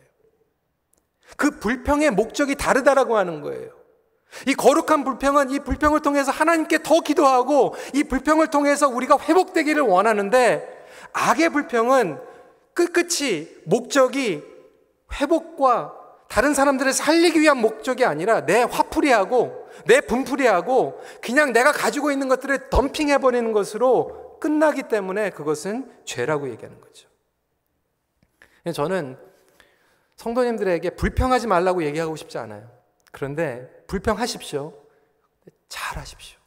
그 1.36 1.50
불평의 1.50 2.12
목적이 2.12 2.54
다르다라고 2.54 3.18
하는 3.18 3.42
거예요. 3.42 3.70
이 4.46 4.54
거룩한 4.54 5.04
불평은 5.04 5.50
이 5.50 5.58
불평을 5.58 6.00
통해서 6.00 6.30
하나님께 6.30 6.82
더 6.82 7.00
기도하고 7.00 7.74
이 7.92 8.04
불평을 8.04 8.46
통해서 8.46 8.88
우리가 8.88 9.18
회복되기를 9.18 9.82
원하는데 9.82 10.86
악의 11.12 11.50
불평은 11.50 12.18
끝끝이 12.72 13.48
목적이 13.64 14.42
회복과 15.20 15.99
다른 16.30 16.54
사람들을 16.54 16.92
살리기 16.92 17.40
위한 17.40 17.58
목적이 17.58 18.04
아니라 18.04 18.46
내 18.46 18.62
화풀이하고 18.62 19.68
내 19.86 20.00
분풀이하고 20.00 21.02
그냥 21.20 21.52
내가 21.52 21.72
가지고 21.72 22.12
있는 22.12 22.28
것들을 22.28 22.70
덤핑해버리는 22.70 23.50
것으로 23.52 24.38
끝나기 24.38 24.84
때문에 24.84 25.30
그것은 25.30 25.92
죄라고 26.04 26.48
얘기하는 26.50 26.80
거죠. 26.80 27.08
저는 28.72 29.18
성도님들에게 30.14 30.90
불평하지 30.90 31.48
말라고 31.48 31.82
얘기하고 31.82 32.14
싶지 32.14 32.38
않아요. 32.38 32.70
그런데 33.10 33.68
불평하십시오. 33.88 34.72
잘 35.68 35.98
하십시오. 35.98 36.38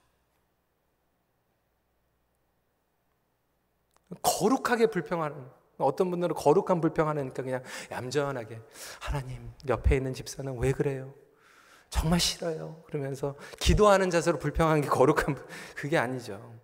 거룩하게 4.22 4.86
불평하는 4.86 5.46
어떤 5.84 6.10
분들은 6.10 6.36
거룩한 6.36 6.82
불평하니까 6.82 7.44
그냥 7.44 7.64
얌전하게 7.92 8.62
하나님 9.00 9.52
옆에 9.68 9.98
있는 9.98 10.14
집사는 10.14 10.58
왜 10.60 10.72
그래요? 10.72 11.14
정말 11.90 12.20
싫어요. 12.20 12.82
그러면서 12.88 13.36
기도하는 13.60 14.10
자세로 14.10 14.40
불평한 14.40 14.82
게 14.82 14.88
거룩한 14.88 15.36
그게 15.76 15.98
아니죠. 15.98 16.60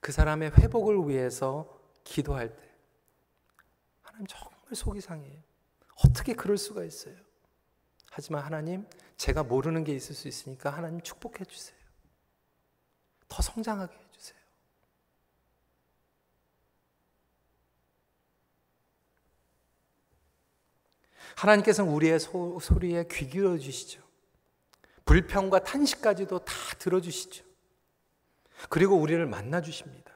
그 0.00 0.12
사람의 0.12 0.50
회복을 0.50 1.08
위해서 1.08 1.80
기도할 2.04 2.54
때 2.54 2.62
하나님 4.02 4.26
정말 4.26 4.52
속이 4.72 5.00
상해요. 5.00 5.42
어떻게 6.04 6.34
그럴 6.34 6.58
수가 6.58 6.84
있어요? 6.84 7.16
하지만 8.10 8.44
하나님 8.44 8.86
제가 9.16 9.42
모르는 9.42 9.84
게 9.84 9.94
있을 9.94 10.14
수 10.14 10.28
있으니까 10.28 10.70
하나님 10.70 11.00
축복해 11.00 11.44
주세요. 11.44 11.76
더 13.28 13.42
성장하게 13.42 13.94
해 13.94 14.06
주세요. 14.12 14.38
하나님께서는 21.36 21.92
우리의 21.92 22.18
소, 22.18 22.58
소리에 22.60 23.04
귀 23.10 23.28
기울여 23.28 23.58
주시죠. 23.58 24.00
불평과 25.04 25.60
탄식까지도 25.60 26.40
다 26.40 26.54
들어주시죠. 26.78 27.44
그리고 28.68 28.96
우리를 28.96 29.24
만나 29.26 29.60
주십니다. 29.60 30.12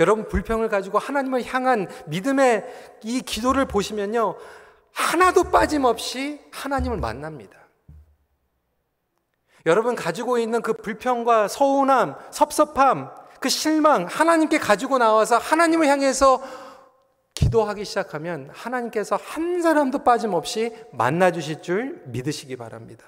여러분 0.00 0.26
불평을 0.26 0.68
가지고 0.68 0.98
하나님을 0.98 1.44
향한 1.44 1.88
믿음의 2.06 2.98
이 3.04 3.20
기도를 3.20 3.66
보시면요. 3.66 4.36
하나도 4.92 5.50
빠짐없이 5.50 6.40
하나님을 6.50 6.96
만납니다. 6.96 7.58
여러분 9.66 9.94
가지고 9.94 10.38
있는 10.38 10.62
그 10.62 10.72
불평과 10.72 11.48
서운함, 11.48 12.16
섭섭함, 12.30 13.10
그 13.40 13.48
실망 13.48 14.06
하나님께 14.06 14.58
가지고 14.58 14.98
나와서 14.98 15.36
하나님을 15.36 15.86
향해서 15.86 16.42
기도하기 17.44 17.84
시작하면 17.84 18.48
하나님께서 18.50 19.16
한 19.16 19.60
사람도 19.60 20.02
빠짐없이 20.02 20.74
만나 20.92 21.30
주실 21.30 21.60
줄 21.60 22.02
믿으시기 22.06 22.56
바랍니다. 22.56 23.04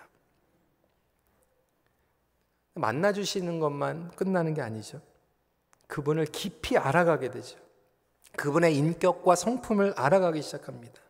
만나 2.75 3.15
주시는 3.15 3.61
것만 3.61 4.11
끝나는 4.11 4.53
게 4.53 4.61
아니죠. 4.61 5.01
그분을 5.87 6.27
깊이 6.27 6.77
알아가게 6.77 7.31
되죠. 7.31 7.59
그분의 8.37 8.77
인격과 8.77 9.37
성품을 9.37 9.95
알아가기 9.97 10.43
시작합니다. 10.43 11.01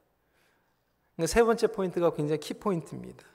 세 1.27 1.43
번째 1.43 1.67
포인트가 1.67 2.15
굉장히 2.15 2.39
키포인트입니다. 2.39 3.27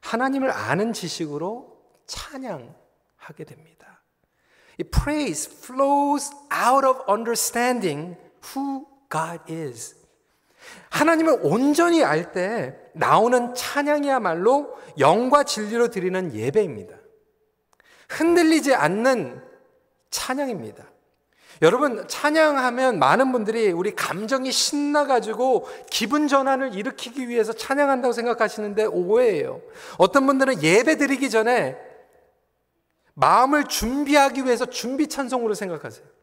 하나님을 0.00 0.50
아는 0.50 0.94
지식으로 0.94 1.78
찬양하게 2.06 3.44
됩니다. 3.46 4.00
이 4.78 4.84
praise 4.84 5.52
flows 5.52 6.30
out 6.50 6.86
of 6.86 7.02
understanding 7.10 8.16
who 8.56 8.93
God 9.14 9.52
is. 9.52 9.94
하나님을 10.90 11.40
온전히 11.42 12.02
알 12.02 12.32
때 12.32 12.74
나오는 12.94 13.54
찬양이야말로 13.54 14.76
영과 14.98 15.44
진리로 15.44 15.88
드리는 15.88 16.34
예배입니다. 16.34 16.96
흔들리지 18.08 18.74
않는 18.74 19.40
찬양입니다. 20.10 20.84
여러분, 21.62 22.06
찬양하면 22.08 22.98
많은 22.98 23.30
분들이 23.30 23.70
우리 23.70 23.94
감정이 23.94 24.50
신나가지고 24.50 25.68
기분 25.90 26.26
전환을 26.26 26.74
일으키기 26.74 27.28
위해서 27.28 27.52
찬양한다고 27.52 28.12
생각하시는데 28.12 28.86
오해예요. 28.86 29.60
어떤 29.98 30.26
분들은 30.26 30.62
예배 30.62 30.96
드리기 30.96 31.30
전에 31.30 31.76
마음을 33.14 33.64
준비하기 33.64 34.44
위해서 34.44 34.66
준비 34.66 35.08
찬송으로 35.08 35.54
생각하세요. 35.54 36.13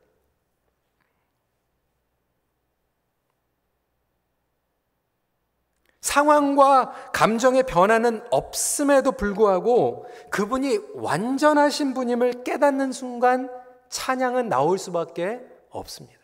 상황과 6.02 7.12
감정의 7.14 7.64
변화는 7.64 8.26
없음에도 8.32 9.12
불구하고 9.12 10.08
그분이 10.32 10.80
완전하신 10.96 11.94
분임을 11.94 12.44
깨닫는 12.44 12.92
순간 12.92 13.50
찬양은 13.90 14.50
나올 14.50 14.80
수밖에 14.80 15.42
없습니다. 15.70 16.20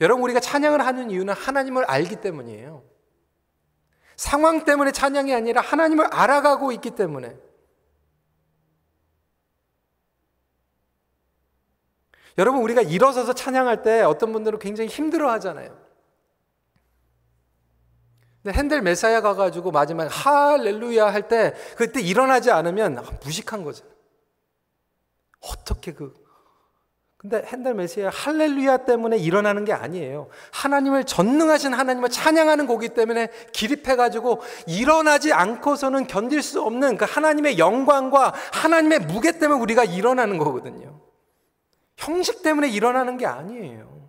여러분, 0.00 0.22
우리가 0.24 0.40
찬양을 0.40 0.84
하는 0.84 1.10
이유는 1.10 1.34
하나님을 1.34 1.84
알기 1.84 2.16
때문이에요. 2.16 2.84
상황 4.16 4.64
때문에 4.64 4.92
찬양이 4.92 5.34
아니라 5.34 5.60
하나님을 5.60 6.06
알아가고 6.06 6.70
있기 6.72 6.92
때문에. 6.92 7.36
여러분, 12.38 12.62
우리가 12.62 12.82
일어서서 12.82 13.32
찬양할 13.32 13.82
때 13.82 14.02
어떤 14.02 14.32
분들은 14.32 14.60
굉장히 14.60 14.88
힘들어 14.88 15.30
하잖아요. 15.32 15.81
근데 18.42 18.58
핸델 18.58 18.82
메사야 18.82 19.20
가가지고 19.20 19.70
마지막 19.70 20.08
할렐루야 20.08 21.12
할 21.12 21.28
때 21.28 21.54
그때 21.76 22.00
일어나지 22.00 22.50
않으면 22.50 23.02
무식한 23.22 23.62
거죠. 23.62 23.84
어떻게 25.40 25.92
그 25.92 26.20
근데 27.16 27.40
핸델 27.46 27.74
메시아 27.74 28.10
할렐루야 28.10 28.78
때문에 28.78 29.16
일어나는 29.16 29.64
게 29.64 29.72
아니에요. 29.72 30.28
하나님을 30.50 31.04
전능하신 31.04 31.72
하나님을 31.72 32.08
찬양하는 32.08 32.66
곡이 32.66 32.88
때문에 32.88 33.28
기립해 33.52 33.94
가지고 33.94 34.42
일어나지 34.66 35.32
않고서는 35.32 36.08
견딜 36.08 36.42
수 36.42 36.60
없는 36.62 36.96
그 36.96 37.04
하나님의 37.08 37.58
영광과 37.60 38.34
하나님의 38.52 39.00
무게 39.00 39.38
때문에 39.38 39.60
우리가 39.60 39.84
일어나는 39.84 40.36
거거든요. 40.38 41.00
형식 41.96 42.42
때문에 42.42 42.68
일어나는 42.68 43.18
게 43.18 43.26
아니에요. 43.26 44.01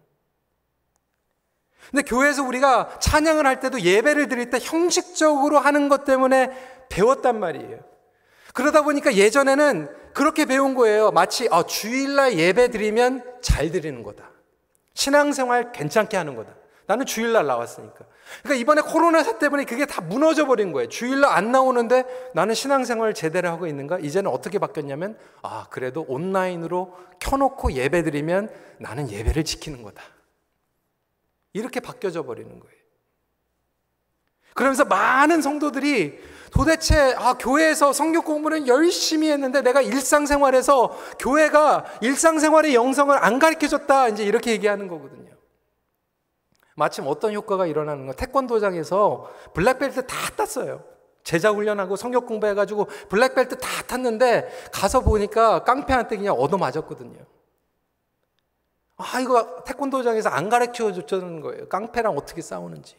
근데 1.92 2.04
교회에서 2.04 2.44
우리가 2.44 2.98
찬양을 3.00 3.46
할 3.46 3.60
때도 3.60 3.82
예배를 3.82 4.28
드릴 4.28 4.50
때 4.50 4.60
형식적으로 4.62 5.60
하는 5.60 5.90
것 5.90 6.06
때문에 6.06 6.52
배웠단 6.90 7.40
말이에요. 7.40 7.80
그러다 8.54 8.84
보니까 8.84 9.14
예전에는 9.16 9.90
그렇게 10.14 10.46
배운 10.46 10.76
거예요. 10.76 11.12
마치 11.12 11.48
아, 11.52 11.64
주일날 11.64 12.38
예배 12.38 12.70
드리면 12.70 13.24
잘 13.42 13.72
드리는 13.72 14.04
거다. 14.04 14.30
신앙생활 14.94 15.72
괜찮게 15.72 16.18
하는 16.18 16.36
거다. 16.36 16.52
나는 16.86 17.06
주일날 17.06 17.48
나왔으니까. 17.48 18.06
그러니까 18.42 18.62
이번에 18.62 18.82
코로나 18.82 19.24
사 19.24 19.38
때문에 19.38 19.66
그게 19.66 19.86
다 19.86 20.02
무너져 20.02 20.46
버린 20.46 20.72
거예요. 20.72 20.90
주일날 20.90 21.32
안 21.32 21.52
나오는데 21.52 22.04
나는 22.34 22.54
신앙생활 22.54 23.14
제대로 23.14 23.50
하고 23.50 23.68
있는가? 23.68 24.00
이제는 24.00 24.30
어떻게 24.30 24.60
바뀌었냐면 24.60 25.18
아, 25.42 25.66
그래도 25.70 26.06
온라인으로 26.08 26.94
켜놓고 27.20 27.74
예배 27.74 28.04
드리면 28.04 28.50
나는 28.80 29.10
예배를 29.10 29.44
지키는 29.44 29.82
거다. 29.84 30.04
이렇게 31.54 31.80
바뀌어져 31.80 32.24
버리는 32.24 32.60
거예요. 32.60 32.84
그러면서 34.54 34.86
많은 34.86 35.42
성도들이 35.42 36.20
도대체 36.52 37.16
아, 37.18 37.34
교회에서 37.34 37.94
성경 37.94 38.24
공부는 38.24 38.68
열심히 38.68 39.32
했는데 39.32 39.62
내가 39.62 39.82
일상생활에서 39.82 40.96
교회가 41.20 41.86
일상생활의 42.02 42.76
영성을 42.76 43.16
안 43.18 43.40
가르쳐 43.40 43.68
줬다 43.68 44.10
이제 44.10 44.24
이렇게 44.24 44.52
얘기하는 44.52 44.88
거거든요. 44.88 45.34
마침 46.76 47.06
어떤 47.08 47.34
효과가 47.34 47.66
일어나는 47.66 48.08
거 48.08 48.14
태권도장에서 48.14 49.32
블랙벨트 49.54 50.06
다 50.06 50.16
땄어요. 50.36 50.84
제자 51.24 51.52
훈련하고 51.52 51.96
성경 51.96 52.26
공부해가지고 52.26 52.86
블랙벨트 53.10 53.58
다 53.58 53.68
탔는데 53.88 54.70
가서 54.72 55.02
보니까 55.02 55.64
깡패한테 55.64 56.18
그냥 56.18 56.36
얻어 56.36 56.58
맞았거든요. 56.58 57.18
아 59.04 59.20
이거 59.20 59.64
태권도장에서 59.66 60.30
안 60.30 60.50
가르쳐 60.50 60.92
줬다는 60.94 61.42
거예요. 61.42 61.68
깡패랑 61.68 62.16
어떻게 62.18 62.42
싸우는지. 62.42 62.96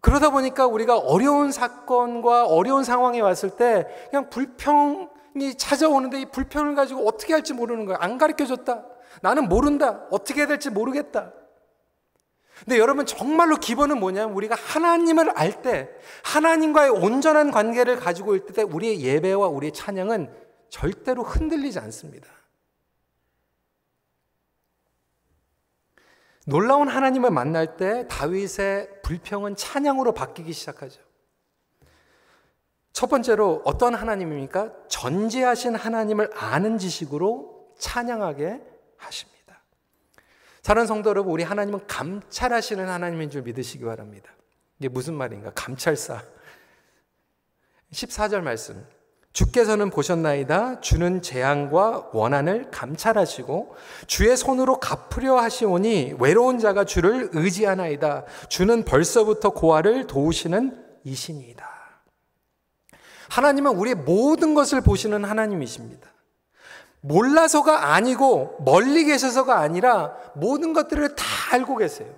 그러다 0.00 0.28
보니까 0.30 0.66
우리가 0.66 0.98
어려운 0.98 1.50
사건과 1.50 2.46
어려운 2.46 2.84
상황에 2.84 3.20
왔을 3.20 3.56
때 3.56 3.86
그냥 4.10 4.28
불평이 4.28 5.56
찾아오는데 5.56 6.20
이 6.20 6.26
불평을 6.26 6.74
가지고 6.74 7.08
어떻게 7.08 7.32
할지 7.32 7.54
모르는 7.54 7.86
거예요. 7.86 7.98
안 8.00 8.18
가르쳐 8.18 8.44
줬다. 8.44 8.84
나는 9.22 9.48
모른다. 9.48 10.06
어떻게 10.10 10.40
해야 10.40 10.46
될지 10.46 10.68
모르겠다. 10.68 11.32
근데 12.64 12.78
여러분 12.78 13.04
정말로 13.04 13.56
기본은 13.56 14.00
뭐냐면 14.00 14.34
우리가 14.34 14.54
하나님을 14.54 15.30
알 15.30 15.60
때, 15.60 15.90
하나님과의 16.24 16.90
온전한 16.90 17.50
관계를 17.50 17.96
가지고 17.96 18.36
있을 18.36 18.46
때 18.46 18.62
우리의 18.62 19.02
예배와 19.02 19.48
우리의 19.48 19.72
찬양은 19.72 20.32
절대로 20.70 21.22
흔들리지 21.22 21.78
않습니다. 21.78 22.26
놀라운 26.46 26.88
하나님을 26.88 27.30
만날 27.30 27.76
때 27.76 28.06
다윗의 28.08 29.02
불평은 29.02 29.56
찬양으로 29.56 30.12
바뀌기 30.12 30.52
시작하죠. 30.52 31.02
첫 32.92 33.08
번째로 33.08 33.60
어떤 33.64 33.94
하나님입니까? 33.94 34.72
전지하신 34.88 35.74
하나님을 35.74 36.30
아는 36.34 36.78
지식으로 36.78 37.74
찬양하게 37.78 38.62
하십니다. 38.96 39.33
사랑하는 40.64 40.86
성도 40.86 41.10
여러분, 41.10 41.30
우리 41.30 41.42
하나님은 41.42 41.86
감찰하시는 41.86 42.88
하나님인 42.88 43.28
줄 43.28 43.42
믿으시기 43.42 43.84
바랍니다. 43.84 44.30
이게 44.78 44.88
무슨 44.88 45.12
말인가? 45.12 45.52
감찰사. 45.54 46.22
14절 47.92 48.40
말씀. 48.40 48.82
주께서는 49.34 49.90
보셨나이다. 49.90 50.80
주는 50.80 51.20
재앙과 51.20 52.12
원한을 52.14 52.70
감찰하시고 52.70 53.76
주의 54.06 54.34
손으로 54.34 54.80
갚으려 54.80 55.36
하시오니 55.36 56.14
외로운 56.18 56.58
자가 56.58 56.84
주를 56.84 57.28
의지하나이다. 57.34 58.24
주는 58.48 58.86
벌써부터 58.86 59.50
고아를 59.50 60.06
도우시는 60.06 60.82
이신이다. 61.04 61.68
하나님은 63.28 63.76
우리의 63.76 63.96
모든 63.96 64.54
것을 64.54 64.80
보시는 64.80 65.24
하나님이십니다. 65.24 66.13
몰라서가 67.06 67.92
아니고 67.92 68.56
멀리 68.64 69.04
계셔서가 69.04 69.58
아니라 69.58 70.16
모든 70.34 70.72
것들을 70.72 71.14
다 71.14 71.24
알고 71.52 71.76
계세요. 71.76 72.10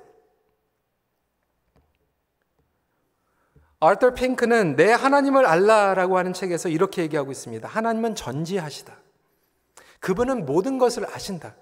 아르터 3.81 4.14
핑크는 4.14 4.77
내 4.77 4.92
하나님을 4.92 5.44
알라라고 5.44 6.18
하는 6.18 6.33
책에서 6.33 6.68
이렇게 6.68 7.03
얘기하고 7.03 7.33
있습니다. 7.33 7.66
하나님은 7.66 8.14
전지하시다. 8.14 8.96
그분은 9.99 10.46
모든 10.46 10.79
것을 10.79 11.05
아신다. 11.12 11.57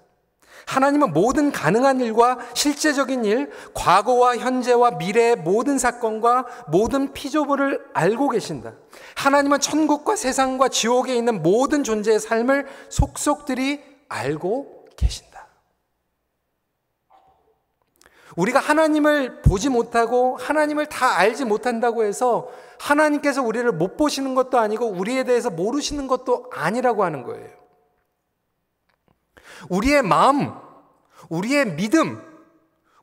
하나님은 0.65 1.13
모든 1.13 1.51
가능한 1.51 1.99
일과 2.01 2.37
실제적인 2.53 3.25
일, 3.25 3.51
과거와 3.73 4.37
현재와 4.37 4.91
미래의 4.91 5.37
모든 5.37 5.77
사건과 5.77 6.45
모든 6.67 7.13
피조물을 7.13 7.85
알고 7.93 8.29
계신다. 8.29 8.73
하나님은 9.15 9.59
천국과 9.59 10.15
세상과 10.15 10.69
지옥에 10.69 11.15
있는 11.15 11.43
모든 11.43 11.83
존재의 11.83 12.19
삶을 12.19 12.65
속속들이 12.89 13.81
알고 14.09 14.85
계신다. 14.97 15.47
우리가 18.35 18.59
하나님을 18.59 19.41
보지 19.41 19.69
못하고 19.69 20.35
하나님을 20.37 20.87
다 20.87 21.17
알지 21.17 21.45
못한다고 21.45 22.03
해서 22.03 22.49
하나님께서 22.79 23.41
우리를 23.41 23.71
못 23.71 23.95
보시는 23.95 24.35
것도 24.35 24.59
아니고 24.59 24.87
우리에 24.87 25.23
대해서 25.23 25.49
모르시는 25.49 26.07
것도 26.07 26.49
아니라고 26.51 27.03
하는 27.03 27.23
거예요. 27.23 27.64
우리의 29.69 30.01
마음, 30.01 30.53
우리의 31.29 31.75
믿음, 31.75 32.21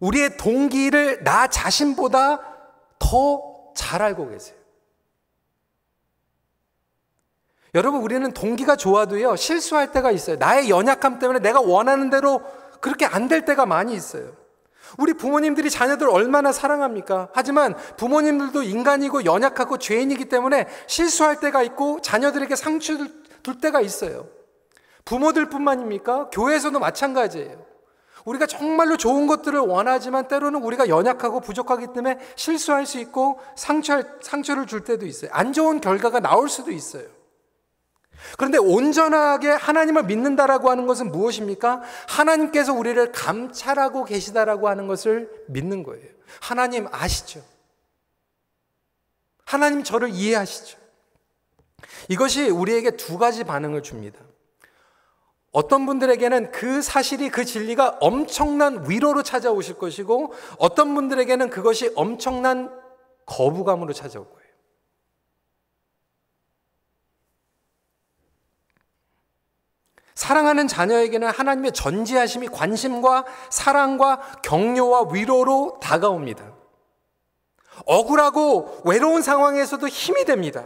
우리의 0.00 0.36
동기를 0.36 1.24
나 1.24 1.46
자신보다 1.46 2.40
더 2.98 3.52
잘 3.74 4.02
알고 4.02 4.28
계세요. 4.28 4.56
여러분, 7.74 8.02
우리는 8.02 8.30
동기가 8.32 8.76
좋아도요, 8.76 9.36
실수할 9.36 9.92
때가 9.92 10.10
있어요. 10.10 10.36
나의 10.36 10.68
연약함 10.68 11.18
때문에 11.18 11.38
내가 11.38 11.60
원하는 11.60 12.10
대로 12.10 12.42
그렇게 12.80 13.06
안 13.06 13.28
될 13.28 13.44
때가 13.44 13.64
많이 13.64 13.94
있어요. 13.94 14.32
우리 14.98 15.14
부모님들이 15.14 15.70
자녀들 15.70 16.10
얼마나 16.10 16.52
사랑합니까? 16.52 17.30
하지만 17.32 17.74
부모님들도 17.96 18.62
인간이고 18.62 19.24
연약하고 19.24 19.78
죄인이기 19.78 20.26
때문에 20.26 20.66
실수할 20.86 21.40
때가 21.40 21.62
있고 21.62 22.02
자녀들에게 22.02 22.54
상처를 22.54 23.08
둘 23.42 23.58
때가 23.58 23.80
있어요. 23.80 24.26
부모들뿐만입니까? 25.04 26.30
교회에서도 26.30 26.78
마찬가지예요. 26.78 27.72
우리가 28.24 28.46
정말로 28.46 28.96
좋은 28.96 29.26
것들을 29.26 29.58
원하지만 29.58 30.28
때로는 30.28 30.62
우리가 30.62 30.88
연약하고 30.88 31.40
부족하기 31.40 31.88
때문에 31.88 32.18
실수할 32.36 32.86
수 32.86 32.98
있고 32.98 33.40
상처, 33.56 34.02
상처를 34.20 34.66
줄 34.66 34.84
때도 34.84 35.06
있어요. 35.06 35.30
안 35.32 35.52
좋은 35.52 35.80
결과가 35.80 36.20
나올 36.20 36.48
수도 36.48 36.70
있어요. 36.70 37.04
그런데 38.38 38.58
온전하게 38.58 39.48
하나님을 39.48 40.04
믿는다라고 40.04 40.70
하는 40.70 40.86
것은 40.86 41.10
무엇입니까? 41.10 41.82
하나님께서 42.08 42.72
우리를 42.72 43.10
감찰하고 43.10 44.04
계시다라고 44.04 44.68
하는 44.68 44.86
것을 44.86 45.28
믿는 45.48 45.82
거예요. 45.82 46.06
하나님 46.40 46.86
아시죠? 46.92 47.42
하나님 49.44 49.82
저를 49.82 50.10
이해하시죠? 50.10 50.78
이것이 52.08 52.48
우리에게 52.48 52.92
두 52.92 53.18
가지 53.18 53.44
반응을 53.44 53.82
줍니다. 53.82 54.20
어떤 55.52 55.84
분들에게는 55.84 56.50
그 56.50 56.80
사실이 56.80 57.28
그 57.28 57.44
진리가 57.44 57.98
엄청난 58.00 58.88
위로로 58.88 59.22
찾아오실 59.22 59.76
것이고 59.76 60.32
어떤 60.58 60.94
분들에게는 60.94 61.50
그것이 61.50 61.92
엄청난 61.94 62.74
거부감으로 63.26 63.92
찾아올 63.92 64.24
거예요. 64.24 64.42
사랑하는 70.14 70.68
자녀에게는 70.68 71.28
하나님의 71.28 71.72
전지하심이 71.72 72.48
관심과 72.48 73.24
사랑과 73.50 74.20
격려와 74.42 75.12
위로로 75.12 75.78
다가옵니다. 75.82 76.54
억울하고 77.86 78.82
외로운 78.84 79.20
상황에서도 79.20 79.86
힘이 79.88 80.24
됩니다. 80.24 80.64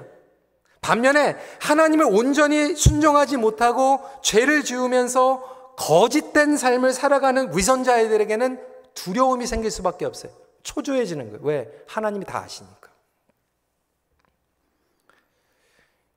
반면에 0.81 1.37
하나님을 1.61 2.07
온전히 2.07 2.75
순종하지 2.75 3.37
못하고 3.37 4.01
죄를 4.23 4.63
지으면서 4.63 5.75
거짓된 5.77 6.57
삶을 6.57 6.93
살아가는 6.93 7.57
위선자들에게는 7.57 8.61
두려움이 8.95 9.47
생길 9.47 9.71
수밖에 9.71 10.05
없어요. 10.05 10.33
초조해지는 10.63 11.31
거예요. 11.31 11.41
왜? 11.43 11.85
하나님이 11.87 12.25
다 12.25 12.39
아시니까. 12.41 12.91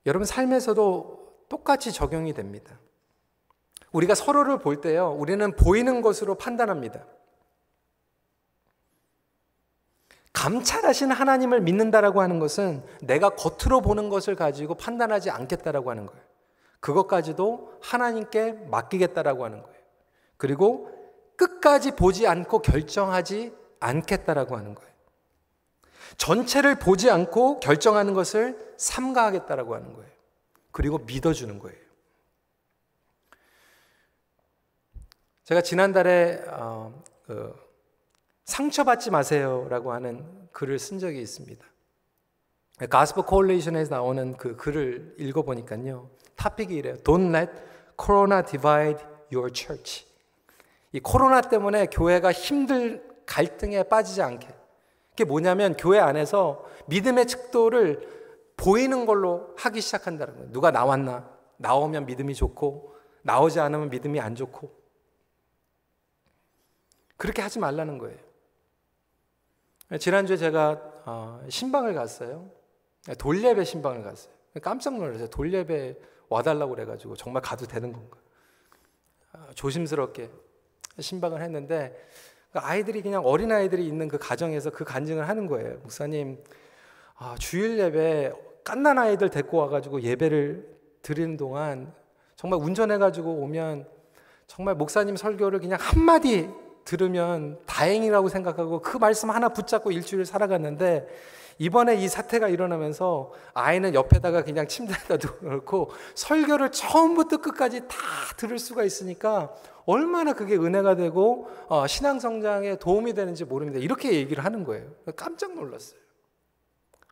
여러분 0.05 0.25
삶에서도 0.25 1.19
똑같이 1.49 1.91
적용이 1.91 2.33
됩니다. 2.33 2.79
우리가 3.91 4.15
서로를 4.15 4.59
볼 4.59 4.81
때요, 4.81 5.15
우리는 5.17 5.55
보이는 5.55 6.01
것으로 6.01 6.35
판단합니다. 6.35 7.05
감찰하신 10.33 11.11
하나님을 11.11 11.61
믿는다라고 11.61 12.21
하는 12.21 12.39
것은 12.39 12.83
내가 13.01 13.29
겉으로 13.29 13.81
보는 13.81 14.09
것을 14.09 14.35
가지고 14.35 14.75
판단하지 14.75 15.29
않겠다라고 15.31 15.89
하는 15.89 16.05
거예요. 16.05 16.21
그것까지도 16.79 17.73
하나님께 17.81 18.53
맡기겠다라고 18.69 19.43
하는 19.45 19.61
거예요. 19.61 19.79
그리고 20.37 20.89
끝까지 21.35 21.91
보지 21.91 22.27
않고 22.27 22.61
결정하지 22.61 23.53
않겠다라고 23.79 24.55
하는 24.57 24.75
거예요. 24.75 24.89
전체를 26.17 26.75
보지 26.79 27.09
않고 27.09 27.59
결정하는 27.59 28.13
것을 28.13 28.73
삼가하겠다라고 28.77 29.75
하는 29.75 29.93
거예요. 29.93 30.09
그리고 30.71 30.99
믿어주는 30.99 31.59
거예요. 31.59 31.77
제가 35.43 35.61
지난달에 35.61 36.43
어, 36.47 37.03
그 37.25 37.68
상처받지 38.49 39.11
마세요라고 39.11 39.93
하는 39.93 40.25
글을 40.51 40.79
쓴 40.79 40.97
적이 40.99 41.21
있습니다. 41.21 41.63
가스퍼 42.89 43.23
콜레이션에서 43.23 43.95
나오는 43.95 44.35
그 44.37 44.55
글을 44.55 45.15
읽어보니까요. 45.19 46.09
타픽이 46.35 46.73
이래요. 46.75 46.95
Don't 46.97 47.35
let 47.35 47.51
Corona 48.01 48.43
divide 48.43 49.05
your 49.31 49.51
church. 49.53 50.07
이 50.91 50.99
코로나 50.99 51.41
때문에 51.41 51.87
교회가 51.87 52.31
힘들 52.31 53.07
갈등에 53.25 53.83
빠지지 53.83 54.21
않게. 54.23 54.47
그게 55.11 55.25
뭐냐면 55.25 55.75
교회 55.77 55.99
안에서 55.99 56.65
믿음의 56.87 57.27
측도를 57.27 58.07
보이는 58.57 59.05
걸로 59.05 59.53
하기 59.57 59.79
시작한다는 59.81 60.35
거예요. 60.35 60.51
누가 60.51 60.71
나왔나? 60.71 61.29
나오면 61.57 62.07
믿음이 62.07 62.33
좋고, 62.33 62.95
나오지 63.21 63.59
않으면 63.59 63.89
믿음이 63.89 64.19
안 64.19 64.33
좋고. 64.33 64.71
그렇게 67.17 67.41
하지 67.41 67.59
말라는 67.59 67.97
거예요. 67.97 68.28
지난주에 69.97 70.37
제가 70.37 70.81
어, 71.05 71.41
신방을 71.49 71.93
갔어요. 71.93 72.51
돌예배 73.17 73.63
신방을 73.63 74.03
갔어요. 74.03 74.33
깜짝 74.61 74.97
놀랐어요. 74.97 75.27
돌예배 75.29 75.97
와달라고 76.27 76.75
그래가지고 76.75 77.15
정말 77.15 77.41
가도 77.41 77.65
되는 77.65 77.91
건가? 77.91 78.17
아, 79.31 79.47
조심스럽게 79.55 80.29
신방을 80.99 81.41
했는데 81.41 81.95
그 82.51 82.59
아이들이 82.59 83.01
그냥 83.01 83.25
어린 83.25 83.51
아이들이 83.51 83.87
있는 83.87 84.07
그 84.07 84.17
가정에서 84.17 84.69
그 84.69 84.83
간증을 84.83 85.27
하는 85.27 85.47
거예요. 85.47 85.77
목사님 85.79 86.43
아, 87.15 87.35
주일 87.39 87.79
예배 87.79 88.33
깐난 88.63 88.99
아이들 88.99 89.29
데리고 89.29 89.57
와가지고 89.57 90.01
예배를 90.01 90.77
드리는 91.01 91.37
동안 91.37 91.93
정말 92.35 92.59
운전해가지고 92.59 93.31
오면 93.41 93.87
정말 94.47 94.75
목사님 94.75 95.15
설교를 95.15 95.59
그냥 95.59 95.79
한마디 95.81 96.49
들으면 96.89 97.59
다행이라고 97.67 98.29
생각하고 98.29 98.81
그 98.81 98.97
말씀 98.97 99.29
하나 99.29 99.49
붙잡고 99.49 99.91
일주일 99.91 100.25
살아갔는데 100.25 101.07
이번에 101.59 101.95
이 101.95 102.07
사태가 102.07 102.47
일어나면서 102.47 103.31
아이는 103.53 103.93
옆에다가 103.93 104.43
그냥 104.43 104.67
침대에다 104.67 105.17
놓고 105.43 105.91
설교를 106.15 106.71
처음부터 106.71 107.37
끝까지 107.37 107.81
다 107.87 107.97
들을 108.37 108.57
수가 108.57 108.83
있으니까 108.83 109.53
얼마나 109.85 110.33
그게 110.33 110.55
은혜가 110.55 110.95
되고 110.95 111.47
어, 111.67 111.85
신앙 111.85 112.19
성장에 112.19 112.77
도움이 112.77 113.13
되는지 113.13 113.45
모릅니다. 113.45 113.79
이렇게 113.79 114.13
얘기를 114.13 114.43
하는 114.43 114.63
거예요. 114.63 114.89
깜짝 115.15 115.53
놀랐어요. 115.53 115.99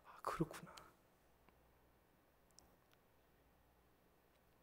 아, 0.06 0.20
그렇구나. 0.22 0.72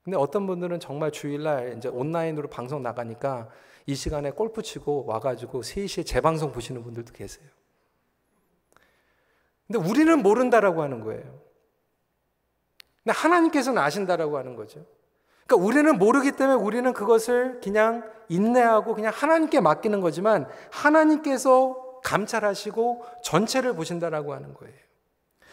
근데 0.04 0.18
어떤 0.18 0.46
분들은 0.46 0.82
정말 0.82 1.12
주일날 1.12 1.76
이제 1.78 1.88
온라인으로 1.88 2.50
방송 2.50 2.84
나가니까 2.84 3.50
이 3.88 3.96
시간에 3.96 4.32
골프 4.32 4.62
치고 4.62 5.06
와가지고 5.06 5.62
3시에 5.62 6.06
재방송 6.06 6.52
보시는 6.52 6.84
분들도 6.84 7.14
계세요. 7.14 7.48
근데 9.68 9.80
우리는 9.88 10.22
모른다라고 10.22 10.82
하는 10.82 11.02
거예요. 11.02 11.24
근데 13.04 13.16
하나님께서는 13.18 13.82
아신다라고 13.82 14.38
하는 14.38 14.56
거죠. 14.56 14.86
그러니까 15.46 15.68
우리는 15.68 15.98
모르기 15.98 16.32
때문에 16.32 16.60
우리는 16.60 16.92
그것을 16.94 17.62
그냥 17.62 18.10
인내하고 18.30 18.96
그냥 18.96 19.12
하나님께 19.16 19.60
맡기는 19.62 20.02
거지만 20.02 20.48
하나님께서 20.72 22.02
감찰하시고 22.04 23.06
전체를 23.24 23.74
보신다라고 23.76 24.34
하는 24.34 24.54
거예요. 24.56 24.76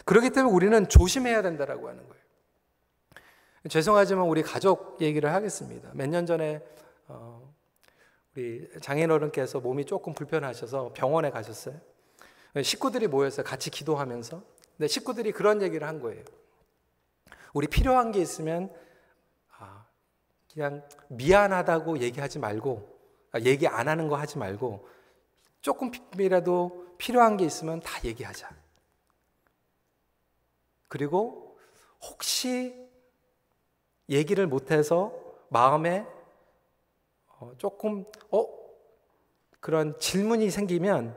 그렇기 0.04 0.30
때문에 0.30 0.54
우리는 0.54 0.88
조심해야 0.88 1.42
된다라고 1.42 1.88
하는 1.88 2.02
거예요. 2.08 2.22
죄송하지만 3.68 4.26
우리 4.26 4.42
가족 4.42 4.96
얘기를 5.00 5.32
하겠습니다. 5.32 5.90
몇 5.92 6.08
년 6.08 6.26
전에 6.26 6.62
어, 7.08 7.51
우리 8.34 8.66
장인어른께서 8.80 9.60
몸이 9.60 9.84
조금 9.84 10.14
불편하셔서 10.14 10.92
병원에 10.94 11.30
가셨어요. 11.30 11.78
식구들이 12.62 13.06
모여서 13.06 13.42
같이 13.42 13.70
기도하면서 13.70 14.42
근데 14.76 14.88
식구들이 14.88 15.32
그런 15.32 15.62
얘기를 15.62 15.86
한 15.86 16.00
거예요. 16.00 16.24
우리 17.52 17.66
필요한 17.66 18.10
게 18.10 18.20
있으면 18.20 18.72
아, 19.58 19.84
그냥 20.52 20.82
미안하다고 21.08 21.98
얘기하지 21.98 22.38
말고 22.38 22.98
아, 23.32 23.40
얘기 23.40 23.66
안 23.66 23.88
하는 23.88 24.08
거 24.08 24.16
하지 24.16 24.38
말고 24.38 24.88
조금이라도 25.60 26.96
필요한 26.96 27.36
게 27.36 27.44
있으면 27.44 27.80
다 27.80 28.02
얘기하자. 28.04 28.50
그리고 30.88 31.58
혹시 32.02 32.74
얘기를 34.08 34.46
못해서 34.46 35.12
마음에 35.48 36.00
어, 36.00 36.21
조금 37.58 38.04
어 38.30 38.46
그런 39.60 39.98
질문이 39.98 40.50
생기면 40.50 41.16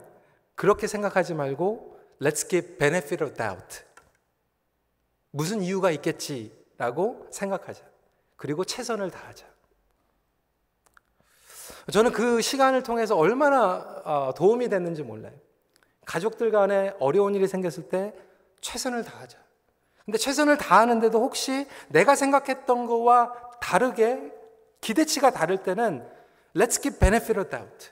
그렇게 0.54 0.86
생각하지 0.86 1.34
말고 1.34 1.98
let's 2.20 2.48
give 2.48 2.78
benefit 2.78 3.22
of 3.22 3.34
doubt. 3.34 3.84
무슨 5.30 5.62
이유가 5.62 5.90
있겠지라고 5.90 7.26
생각하자. 7.30 7.84
그리고 8.36 8.64
최선을 8.64 9.10
다하자. 9.10 9.46
저는 11.92 12.12
그 12.12 12.40
시간을 12.40 12.82
통해서 12.82 13.16
얼마나 13.16 14.02
어, 14.04 14.34
도움이 14.34 14.68
됐는지 14.68 15.02
몰라요. 15.02 15.34
가족들 16.04 16.50
간에 16.50 16.94
어려운 16.98 17.34
일이 17.34 17.46
생겼을 17.46 17.88
때 17.88 18.14
최선을 18.60 19.04
다하자. 19.04 19.38
근데 20.04 20.18
최선을 20.18 20.56
다하는데도 20.56 21.20
혹시 21.20 21.66
내가 21.88 22.14
생각했던 22.14 22.86
거와 22.86 23.32
다르게 23.60 24.32
기대치가 24.80 25.30
다를 25.30 25.58
때는 25.58 26.08
let's 26.56 26.80
give 26.80 26.98
benefit 26.98 27.38
of 27.38 27.50
doubt. 27.50 27.90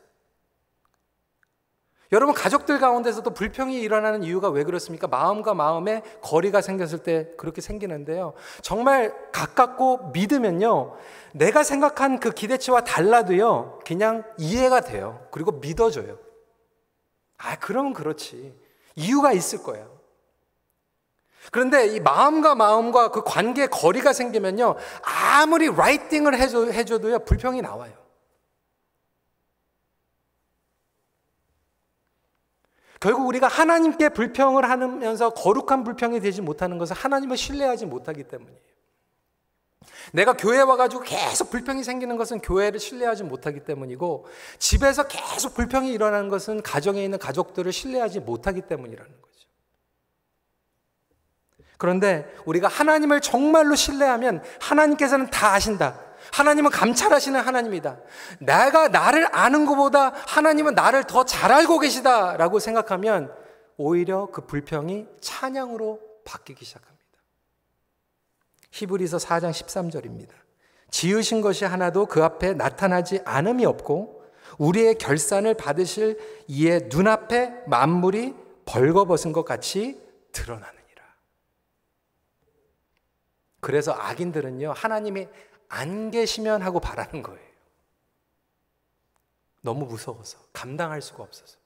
여러분 2.13 2.33
가족들 2.35 2.79
가운데서도 2.79 3.31
불평이 3.31 3.81
일어나는 3.81 4.23
이유가 4.23 4.49
왜 4.49 4.63
그렇습니까? 4.63 5.09
마음과 5.09 5.55
마음의 5.55 6.03
거리가 6.23 6.61
생겼을 6.61 7.01
때 7.01 7.31
그렇게 7.37 7.61
생기는데요. 7.61 8.35
정말 8.63 9.13
가깝고 9.33 10.11
믿으면요. 10.13 10.97
내가 11.33 11.65
생각한 11.65 12.21
그 12.21 12.31
기대치와 12.31 12.83
달라도요. 12.83 13.81
그냥 13.85 14.23
이해가 14.39 14.83
돼요. 14.83 15.27
그리고 15.33 15.53
믿어줘요. 15.53 16.19
아, 17.39 17.57
그러면 17.59 17.93
그렇지. 17.93 18.55
이유가 18.95 19.33
있을 19.33 19.63
거예요. 19.65 19.99
그런데 21.51 21.89
이 21.89 22.01
마음과 22.01 22.55
마음과 22.55 23.11
그 23.11 23.23
관계 23.25 23.67
거리가 23.67 24.13
생기면요. 24.13 24.77
아무리 25.03 25.69
라이팅을 25.69 26.39
해줘, 26.39 26.67
해줘도요. 26.67 27.21
불평이 27.21 27.61
나와요. 27.61 28.04
결국 33.01 33.27
우리가 33.27 33.49
하나님께 33.49 34.11
불평을 34.11 34.69
하면서 34.69 35.31
거룩한 35.31 35.85
불평이 35.85 36.21
되지 36.21 36.41
못하는 36.43 36.79
것은 36.79 36.97
하나님을 36.97 37.37
신뢰하지 37.37 37.87
못하기 37.87 38.25
때문이에요. 38.25 38.75
내가 40.13 40.35
교회 40.35 40.61
와가지고 40.61 41.03
계속 41.03 41.51
불평이 41.51 41.83
생기는 41.83 42.17
것은 42.17 42.41
교회를 42.41 42.81
신뢰하지 42.81 43.25
못하기 43.25 43.61
때문이고 43.61 44.27
집에서 44.59 45.07
계속 45.09 45.55
불평이 45.55 45.93
일어나는 45.93 46.29
것은 46.29 46.63
가정에 46.63 47.03
있는 47.03 47.19
가족들을 47.19 47.71
신뢰하지 47.73 48.21
못하기 48.21 48.63
때문이라는 48.63 49.11
거죠. 49.11 49.49
그런데 51.77 52.33
우리가 52.47 52.69
하나님을 52.69 53.21
정말로 53.21 53.75
신뢰하면 53.75 54.43
하나님께서는 54.61 55.31
다 55.31 55.55
아신다. 55.55 56.01
하나님은 56.33 56.71
감찰하시는 56.71 57.39
하나님이다. 57.41 57.99
내가 58.41 58.89
나를 58.89 59.29
아는 59.35 59.67
것보다 59.67 60.13
하나님은 60.27 60.75
나를 60.75 61.05
더 61.05 61.25
잘 61.25 61.53
알고 61.53 61.79
계시다라고 61.79 62.59
생각하면 62.59 63.33
오히려 63.77 64.27
그 64.27 64.47
불평이 64.47 65.07
찬양으로 65.21 66.01
바뀌기 66.25 66.65
시작합니다. 66.65 66.95
히브리서 68.71 69.19
4장 69.19 69.51
13절입니다. 69.51 70.31
지으신 70.91 71.41
것이 71.41 71.65
하나도 71.65 72.07
그 72.07 72.23
앞에 72.23 72.55
나타나지 72.55 73.21
않음이 73.25 73.65
없고 73.67 74.23
우리의 74.59 74.97
결산을 74.97 75.55
받으실 75.55 76.19
이의 76.47 76.89
눈앞에 76.89 77.65
만물이 77.67 78.35
벌거벗은 78.67 79.33
것 79.33 79.45
같이 79.45 80.01
드러나느니라. 80.33 80.75
그래서 83.61 83.93
악인들은요, 83.93 84.73
하나님이 84.77 85.29
안 85.75 86.11
계시면 86.11 86.63
하고 86.63 86.79
바라는 86.79 87.23
거예요. 87.23 87.41
너무 89.61 89.87
무서워서, 89.87 90.39
감당할 90.53 91.03
수가 91.03 91.23
없어서. 91.23 91.57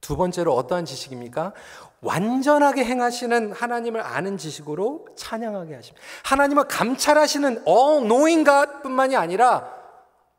두 0.00 0.16
번째로 0.16 0.54
어떠한 0.54 0.84
지식입니까? 0.84 1.52
완전하게 2.00 2.84
행하시는 2.84 3.52
하나님을 3.52 4.00
아는 4.00 4.38
지식으로 4.38 5.08
찬양하게 5.16 5.74
하십니다. 5.74 6.06
하나님을 6.24 6.64
감찰하시는 6.68 7.64
all 7.66 8.02
knowing 8.02 8.44
God 8.44 8.82
뿐만이 8.82 9.16
아니라 9.16 9.74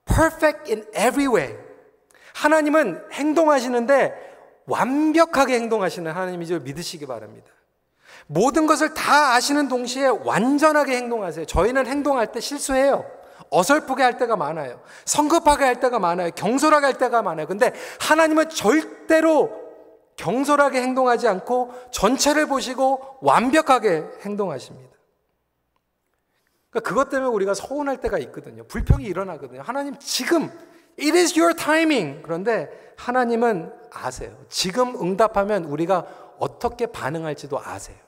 perfect 0.05 0.71
in 0.71 0.85
every 0.95 1.27
way. 1.27 1.57
하나님은 2.33 3.11
행동하시는데 3.11 4.63
완벽하게 4.67 5.55
행동하시는 5.55 6.09
하나님이죠. 6.11 6.59
믿으시기 6.59 7.05
바랍니다. 7.05 7.51
모든 8.27 8.67
것을 8.67 8.93
다 8.93 9.33
아시는 9.33 9.67
동시에 9.67 10.07
완전하게 10.07 10.97
행동하세요. 10.97 11.45
저희는 11.45 11.87
행동할 11.87 12.31
때 12.31 12.39
실수해요. 12.39 13.05
어설프게 13.49 14.03
할 14.03 14.17
때가 14.17 14.35
많아요. 14.35 14.81
성급하게 15.05 15.63
할 15.63 15.79
때가 15.79 15.99
많아요. 15.99 16.31
경솔하게 16.35 16.85
할 16.85 16.97
때가 16.97 17.21
많아요. 17.21 17.47
근데 17.47 17.71
하나님은 18.01 18.49
절대로 18.49 19.67
경솔하게 20.17 20.81
행동하지 20.81 21.27
않고 21.27 21.73
전체를 21.91 22.47
보시고 22.47 23.19
완벽하게 23.21 24.03
행동하십니다. 24.25 24.97
그러니까 26.69 26.89
그것 26.89 27.09
때문에 27.09 27.31
우리가 27.31 27.53
서운할 27.53 28.01
때가 28.01 28.17
있거든요. 28.19 28.65
불평이 28.65 29.05
일어나거든요. 29.05 29.61
하나님 29.61 29.97
지금 29.99 30.51
it 30.99 31.17
is 31.17 31.39
your 31.39 31.55
timing. 31.55 32.21
그런데 32.23 32.69
하나님은 32.97 33.71
아세요. 33.93 34.35
지금 34.49 34.99
응답하면 35.01 35.65
우리가 35.65 36.05
어떻게 36.39 36.87
반응할지도 36.87 37.59
아세요. 37.63 38.06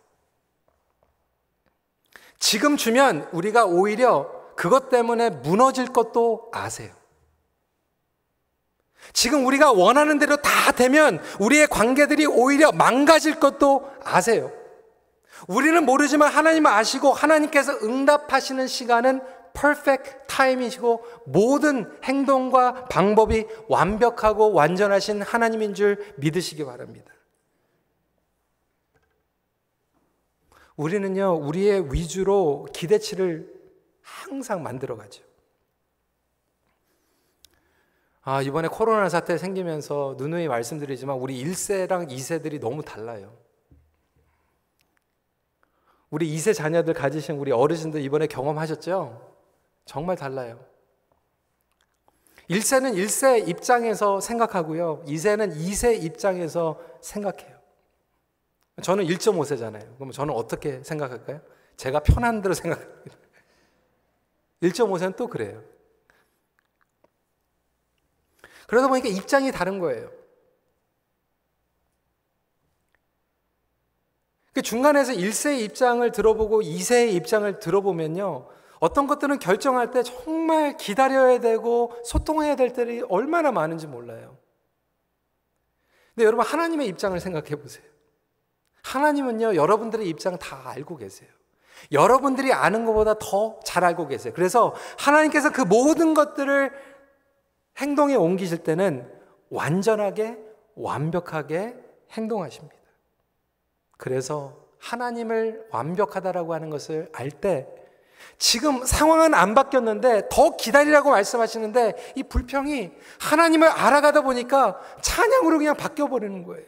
지금 2.40 2.78
주면 2.78 3.28
우리가 3.32 3.66
오히려 3.66 4.32
그것 4.56 4.90
때문에 4.90 5.30
무너질 5.30 5.88
것도 5.88 6.50
아세요. 6.52 6.92
지금 9.14 9.46
우리가 9.46 9.72
원하는 9.72 10.20
대로 10.20 10.38
다 10.38 10.72
되면 10.72 11.22
우리의 11.40 11.68
관계들이 11.68 12.26
오히려 12.26 12.72
망가질 12.72 13.40
것도 13.40 13.90
아세요. 14.04 14.52
우리는 15.48 15.86
모르지만 15.86 16.32
하나님은 16.32 16.70
아시고 16.70 17.14
하나님께서 17.14 17.74
응답하시는 17.84 18.68
시간은 18.68 19.22
퍼펙트 19.54 20.28
타임이시고 20.28 21.04
모든 21.26 21.92
행동과 22.04 22.86
방법이 22.86 23.46
완벽하고 23.68 24.54
완전하신 24.54 25.22
하나님인 25.22 25.74
줄 25.74 26.14
믿으시기 26.18 26.66
바랍니다. 26.66 27.12
우리는요, 30.80 31.42
우리의 31.44 31.92
위주로 31.92 32.66
기대치를 32.74 33.54
항상 34.02 34.64
만들어 34.64 34.96
가죠. 34.96 35.26
아, 38.22 38.42
이번에 38.42 38.70
코로나 38.70 39.10
사태 39.10 39.38
생기면서 39.38 40.16
누누이 40.18 40.48
말씀드리지만 40.48 41.18
우리 41.18 41.44
1세랑 41.44 42.10
2세들이 42.10 42.62
너무 42.62 42.82
달라요. 42.82 43.38
우리 46.10 46.34
2세 46.34 46.54
자녀들 46.54 46.94
가지신 46.94 47.36
우리 47.36 47.52
어르신들 47.52 48.02
이번에 48.02 48.28
경험하셨죠? 48.28 49.36
정말 49.84 50.16
달라요. 50.16 50.64
1세는 52.50 52.96
1세 52.96 53.50
입장에서 53.50 54.22
생각하고요. 54.22 55.04
2세는 55.06 55.58
2세 55.58 56.02
입장에서 56.02 56.80
생각해요. 57.02 57.59
저는 58.82 59.06
1.5세잖아요. 59.06 59.96
그럼 59.96 60.12
저는 60.12 60.34
어떻게 60.34 60.84
생각할까요? 60.84 61.42
제가 61.78 62.00
편한 62.02 62.42
대로 62.42 62.54
생각합니다. 62.54 63.18
1.5세는 64.62 65.16
또 65.16 65.28
그래요. 65.28 65.64
그러다 68.68 68.88
보니까 68.88 69.08
입장이 69.08 69.52
다른 69.52 69.80
거예요. 69.80 70.12
그 74.54 74.62
중간에서 74.62 75.14
1세의 75.14 75.62
입장을 75.62 76.12
들어보고 76.12 76.62
2세의 76.62 77.14
입장을 77.14 77.60
들어보면요. 77.60 78.48
어떤 78.80 79.08
것들은 79.08 79.40
결정할 79.40 79.92
때 79.92 80.04
정말 80.04 80.78
기다려야 80.78 81.40
되고 81.40 81.94
소통해야 82.04 82.56
될 82.56 82.74
때이 82.74 83.02
얼마나 83.10 83.52
많은지 83.52 83.88
몰라요. 83.88 84.38
근데 86.14 86.26
여러분 86.26 86.46
하나님의 86.46 86.88
입장을 86.88 87.18
생각해 87.20 87.56
보세요. 87.56 87.86
하나님은요, 88.84 89.56
여러분들의 89.56 90.08
입장 90.08 90.38
다 90.38 90.62
알고 90.66 90.98
계세요. 90.98 91.30
여러분들이 91.92 92.52
아는 92.54 92.86
것보다 92.86 93.16
더 93.20 93.60
잘 93.64 93.84
알고 93.84 94.08
계세요. 94.08 94.34
그래서 94.36 94.74
하나님께서 94.98 95.52
그 95.52 95.62
모든 95.62 96.14
것들을 96.14 96.72
행동에 97.78 98.16
옮기실 98.16 98.60
때는 98.60 99.10
완전하게, 99.50 100.38
완벽하게 100.76 101.76
행동하십니다. 102.12 102.76
그래서 103.98 104.58
하나님을 104.80 105.68
완벽하다라고 105.72 106.54
하는 106.54 106.70
것을 106.70 107.10
알 107.14 107.32
때, 107.32 107.68
지금 108.38 108.86
상황은 108.86 109.34
안 109.34 109.54
바뀌었는데 109.54 110.28
더 110.30 110.58
기다리라고 110.58 111.12
말씀하시는데 111.12 112.14
이 112.16 112.24
불평이 112.24 112.92
하나님을 113.22 113.68
알아가다 113.68 114.22
보니까 114.22 114.80
찬양으로 115.02 115.58
그냥 115.58 115.76
바뀌어버리는 115.76 116.44
거예요. 116.44 116.66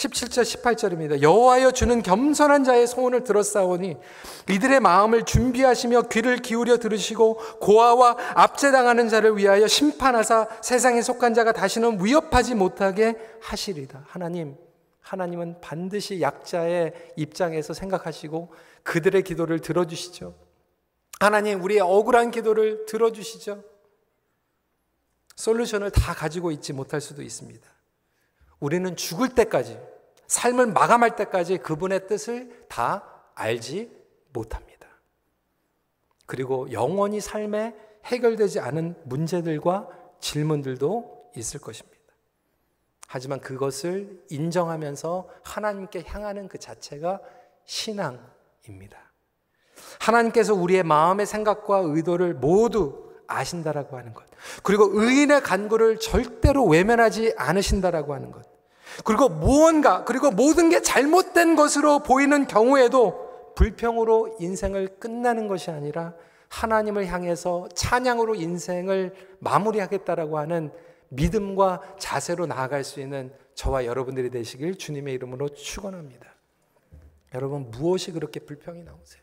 17절 0.00 0.62
18절입니다. 0.62 1.20
여호와여 1.20 1.72
주는 1.72 2.02
겸손한 2.02 2.64
자의 2.64 2.86
소원을 2.86 3.24
들었사오니 3.24 3.96
이들의 4.50 4.80
마음을 4.80 5.24
준비하시며 5.24 6.02
귀를 6.10 6.38
기울여 6.38 6.78
들으시고 6.78 7.36
고아와 7.60 8.16
압제당하는 8.34 9.08
자를 9.10 9.36
위하여 9.36 9.66
심판하사 9.66 10.48
세상에 10.62 11.02
속한 11.02 11.34
자가 11.34 11.52
다시는 11.52 12.02
위협하지 12.02 12.54
못하게 12.54 13.14
하시리다. 13.42 14.04
하나님, 14.06 14.56
하나님은 15.02 15.60
반드시 15.60 16.22
약자의 16.22 16.92
입장에서 17.16 17.74
생각하시고 17.74 18.54
그들의 18.82 19.22
기도를 19.22 19.60
들어주시죠. 19.60 20.34
하나님, 21.18 21.62
우리의 21.62 21.80
억울한 21.80 22.30
기도를 22.30 22.86
들어주시죠. 22.86 23.62
솔루션을 25.36 25.90
다 25.90 26.14
가지고 26.14 26.50
있지 26.52 26.72
못할 26.72 27.02
수도 27.02 27.22
있습니다. 27.22 27.68
우리는 28.60 28.94
죽을 28.94 29.30
때까지, 29.30 29.78
삶을 30.30 30.66
마감할 30.68 31.16
때까지 31.16 31.58
그분의 31.58 32.06
뜻을 32.06 32.66
다 32.68 33.02
알지 33.34 33.90
못합니다. 34.32 34.86
그리고 36.24 36.70
영원히 36.70 37.20
삶에 37.20 37.74
해결되지 38.04 38.60
않은 38.60 38.94
문제들과 39.06 39.88
질문들도 40.20 41.32
있을 41.34 41.58
것입니다. 41.58 41.98
하지만 43.08 43.40
그것을 43.40 44.22
인정하면서 44.30 45.28
하나님께 45.42 46.04
향하는 46.06 46.46
그 46.46 46.58
자체가 46.58 47.20
신앙입니다. 47.64 49.12
하나님께서 49.98 50.54
우리의 50.54 50.84
마음의 50.84 51.26
생각과 51.26 51.78
의도를 51.78 52.34
모두 52.34 53.12
아신다라고 53.26 53.98
하는 53.98 54.14
것. 54.14 54.26
그리고 54.62 54.84
의인의 54.92 55.42
간구를 55.42 55.98
절대로 55.98 56.66
외면하지 56.66 57.34
않으신다라고 57.36 58.14
하는 58.14 58.30
것. 58.30 58.49
그리고 59.04 59.28
무언가, 59.28 60.04
그리고 60.04 60.30
모든 60.30 60.68
게 60.68 60.82
잘못된 60.82 61.56
것으로 61.56 62.00
보이는 62.00 62.46
경우에도 62.46 63.52
불평으로 63.54 64.36
인생을 64.40 64.98
끝나는 64.98 65.48
것이 65.48 65.70
아니라 65.70 66.14
하나님을 66.48 67.06
향해서 67.06 67.68
찬양으로 67.74 68.34
인생을 68.34 69.14
마무리하겠다라고 69.38 70.38
하는 70.38 70.72
믿음과 71.08 71.96
자세로 71.98 72.46
나아갈 72.46 72.84
수 72.84 73.00
있는 73.00 73.32
저와 73.54 73.84
여러분들이 73.84 74.30
되시길 74.30 74.76
주님의 74.76 75.14
이름으로 75.14 75.50
축원합니다. 75.50 76.34
여러분 77.34 77.70
무엇이 77.70 78.12
그렇게 78.12 78.40
불평이 78.40 78.82
나오세요? 78.82 79.22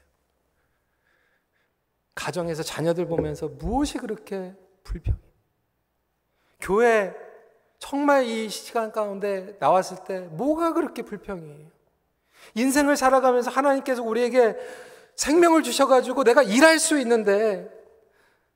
가정에서 2.16 2.64
자녀들 2.64 3.08
보면서 3.08 3.48
무엇이 3.48 3.98
그렇게 3.98 4.54
불평이? 4.84 5.18
교회 6.60 7.14
정말 7.80 8.26
이 8.26 8.50
시간 8.50 8.92
가운데 8.92 9.56
나왔을 9.60 9.98
때 10.06 10.20
뭐가 10.32 10.74
그렇게 10.74 11.04
불평이에요? 11.04 11.68
인생을 12.56 12.98
살아가면서 12.98 13.52
하나님께서 13.52 14.04
우리에게 14.04 14.56
생명을 15.16 15.64
주셔가지고 15.64 16.24
내가 16.24 16.44
일할 16.44 16.80
수 16.80 17.00
있는데 17.00 17.70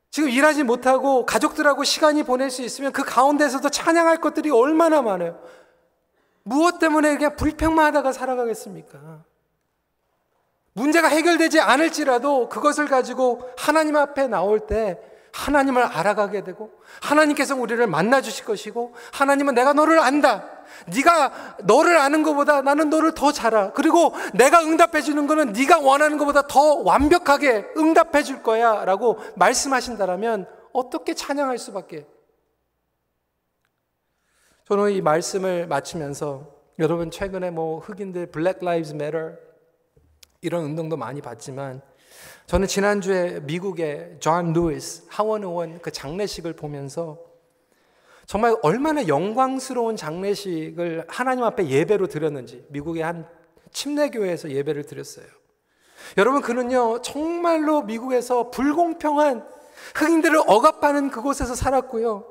지금 0.09 0.29
일하지 0.29 0.63
못하고 0.63 1.25
가족들하고 1.25 1.83
시간이 1.83 2.23
보낼 2.23 2.49
수 2.49 2.61
있으면 2.61 2.91
그 2.91 3.03
가운데서도 3.03 3.69
찬양할 3.69 4.17
것들이 4.17 4.49
얼마나 4.49 5.01
많아요. 5.01 5.41
무엇 6.43 6.79
때문에 6.79 7.15
그냥 7.15 7.35
불평만 7.35 7.85
하다가 7.87 8.11
살아가겠습니까? 8.11 9.23
문제가 10.73 11.07
해결되지 11.07 11.59
않을지라도 11.59 12.49
그것을 12.49 12.87
가지고 12.87 13.49
하나님 13.57 13.95
앞에 13.95 14.27
나올 14.27 14.59
때 14.59 14.99
하나님을 15.33 15.83
알아가게 15.83 16.43
되고 16.43 16.71
하나님께서 17.01 17.55
우리를 17.55 17.85
만나 17.87 18.21
주실 18.21 18.45
것이고 18.45 18.93
하나님은 19.13 19.55
내가 19.55 19.73
너를 19.73 19.99
안다. 19.99 20.47
네가 20.87 21.57
너를 21.63 21.97
아는 21.97 22.23
것보다 22.23 22.61
나는 22.61 22.89
너를 22.89 23.13
더 23.13 23.31
잘 23.31 23.55
알아. 23.55 23.71
그리고 23.73 24.13
내가 24.33 24.61
응답해 24.61 25.01
주는 25.01 25.27
거는 25.27 25.53
네가 25.53 25.79
원하는 25.79 26.17
것보다 26.17 26.47
더 26.47 26.75
완벽하게 26.75 27.67
응답해 27.77 28.23
줄 28.23 28.43
거야라고 28.43 29.19
말씀하신다라면 29.35 30.47
어떻게 30.73 31.13
찬양할 31.13 31.57
수밖에 31.57 32.05
저는 34.67 34.91
이 34.91 35.01
말씀을 35.01 35.67
마치면서 35.67 36.47
여러분 36.79 37.11
최근에 37.11 37.51
뭐 37.51 37.79
흑인들 37.79 38.27
Black 38.27 38.63
Lives 38.63 38.93
Matter 38.93 39.31
이런 40.41 40.63
운동도 40.63 40.97
많이 40.97 41.21
봤지만 41.21 41.81
저는 42.51 42.67
지난주에 42.67 43.39
미국의 43.43 44.17
존 44.19 44.51
루이스 44.51 45.03
하원 45.07 45.43
의원 45.43 45.79
그 45.79 45.89
장례식을 45.89 46.51
보면서 46.51 47.17
정말 48.25 48.57
얼마나 48.61 49.07
영광스러운 49.07 49.95
장례식을 49.95 51.05
하나님 51.07 51.45
앞에 51.45 51.69
예배로 51.69 52.07
드렸는지 52.07 52.65
미국의 52.67 53.03
한 53.03 53.25
침례교회에서 53.71 54.51
예배를 54.51 54.83
드렸어요. 54.83 55.25
여러분 56.17 56.41
그는요 56.41 57.01
정말로 57.01 57.83
미국에서 57.83 58.51
불공평한 58.51 59.47
흑인들을 59.95 60.41
억압하는 60.45 61.09
그곳에서 61.09 61.55
살았고요. 61.55 62.25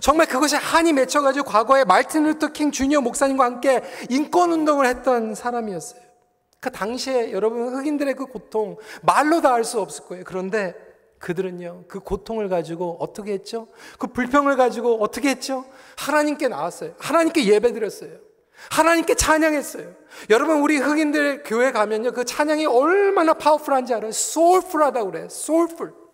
정말 0.00 0.26
그것이 0.26 0.56
한이 0.56 0.94
맺혀가지고 0.94 1.44
과거에 1.44 1.84
말틴 1.84 2.24
루터 2.24 2.48
킹 2.52 2.70
주니어 2.70 3.02
목사님과 3.02 3.44
함께 3.44 3.82
인권 4.08 4.52
운동을 4.52 4.86
했던 4.86 5.34
사람이었어요. 5.34 6.05
그 6.60 6.70
당시에 6.70 7.32
여러분 7.32 7.74
흑인들의 7.74 8.14
그 8.14 8.26
고통 8.26 8.76
말로 9.02 9.40
다 9.40 9.54
알 9.54 9.64
수 9.64 9.80
없을 9.80 10.04
거예요. 10.06 10.24
그런데 10.26 10.74
그들은요 11.18 11.84
그 11.88 12.00
고통을 12.00 12.48
가지고 12.48 12.96
어떻게 13.00 13.32
했죠? 13.32 13.68
그 13.98 14.06
불평을 14.08 14.56
가지고 14.56 15.02
어떻게 15.02 15.30
했죠? 15.30 15.64
하나님께 15.96 16.48
나왔어요. 16.48 16.94
하나님께 16.98 17.46
예배 17.46 17.72
드렸어요. 17.72 18.18
하나님께 18.70 19.14
찬양했어요. 19.14 19.92
여러분 20.30 20.60
우리 20.60 20.78
흑인들 20.78 21.42
교회 21.44 21.72
가면요 21.72 22.12
그 22.12 22.24
찬양이 22.24 22.66
얼마나 22.66 23.34
파워풀한지 23.34 23.94
알아요? 23.94 24.12
소울풀하다고 24.12 25.10
그래요. 25.10 25.28
소울풀. 25.28 26.05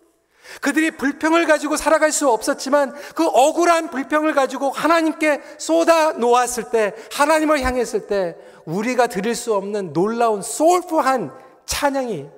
그들이 0.61 0.91
불평을 0.91 1.45
가지고 1.45 1.77
살아갈 1.77 2.11
수 2.11 2.29
없었지만 2.29 2.93
그 3.15 3.25
억울한 3.25 3.89
불평을 3.89 4.33
가지고 4.33 4.71
하나님께 4.71 5.41
쏟아 5.57 6.13
놓았을 6.13 6.69
때 6.69 6.93
하나님을 7.11 7.61
향했을 7.61 8.07
때 8.07 8.35
우리가 8.65 9.07
드릴 9.07 9.35
수 9.35 9.55
없는 9.55 9.93
놀라운 9.93 10.41
소울풀한 10.41 11.31
찬양이 11.65 12.29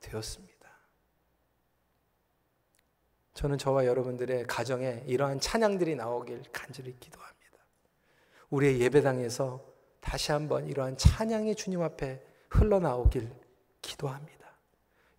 되었습니다. 0.00 0.50
저는 3.34 3.58
저와 3.58 3.86
여러분들의 3.86 4.46
가정에 4.46 5.02
이러한 5.06 5.40
찬양들이 5.40 5.94
나오길 5.94 6.42
간절히 6.52 6.94
기도합니다. 6.98 7.40
우리의 8.50 8.80
예배당에서 8.80 9.64
다시 10.00 10.32
한번 10.32 10.66
이러한 10.66 10.96
찬양이 10.96 11.54
주님 11.54 11.82
앞에 11.82 12.22
흘러나오길 12.48 13.30
기도합니다. 13.80 14.39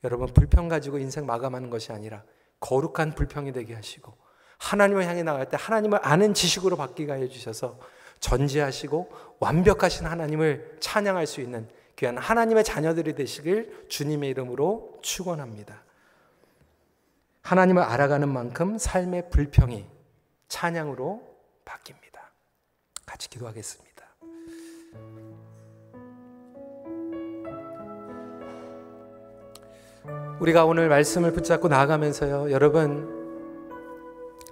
여러분 0.04 0.28
불평 0.34 0.68
가지고 0.68 0.97
인생 0.97 1.26
마감하는 1.26 1.70
것이 1.70 1.91
아니라 1.91 2.24
거룩한 2.60 3.16
불평이 3.16 3.52
되게 3.52 3.74
하시고 3.74 4.14
하나님을 4.58 5.06
향해 5.06 5.24
나갈 5.24 5.49
때 5.49 5.58
하나님을 5.60 5.99
아는 6.04 6.34
지식으로 6.34 6.78
바뀌게 6.78 7.12
해 7.12 7.28
주셔서 7.28 7.80
전지하시고 8.20 9.38
완벽하신 9.39 10.06
하나님을 10.06 10.78
찬양할 10.80 11.26
수 11.26 11.41
있는 11.41 11.68
귀한 11.95 12.18
하나님의 12.18 12.64
자녀들이 12.64 13.16
되시길 13.16 13.88
주님의 13.89 14.30
이름으로 14.30 14.99
축원합니다. 15.02 15.84
하나님을 17.41 17.82
알아가는 17.82 18.30
만큼 18.30 18.78
삶의 18.78 19.30
불평이 19.30 19.86
찬양으로 20.47 21.28
바뀝니다. 21.66 22.20
같이 23.06 23.30
기도하겠습니다. 23.30 24.06
우리가 30.39 30.66
오늘 30.66 30.89
말씀을 30.89 31.32
붙잡고 31.34 31.68
나아가면서요, 31.68 32.52
여러분, 32.52 33.22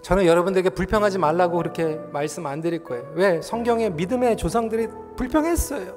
저는 0.02 0.26
여러분들에게 0.26 0.70
불평하지 0.70 1.18
말라고 1.18 1.58
그렇게 1.58 2.00
말씀 2.12 2.46
안 2.46 2.62
드릴 2.62 2.84
거예요. 2.84 3.12
왜? 3.16 3.42
성경에 3.42 3.90
믿음의 3.90 4.38
조상들이 4.38 4.88
불평했어요. 5.16 5.94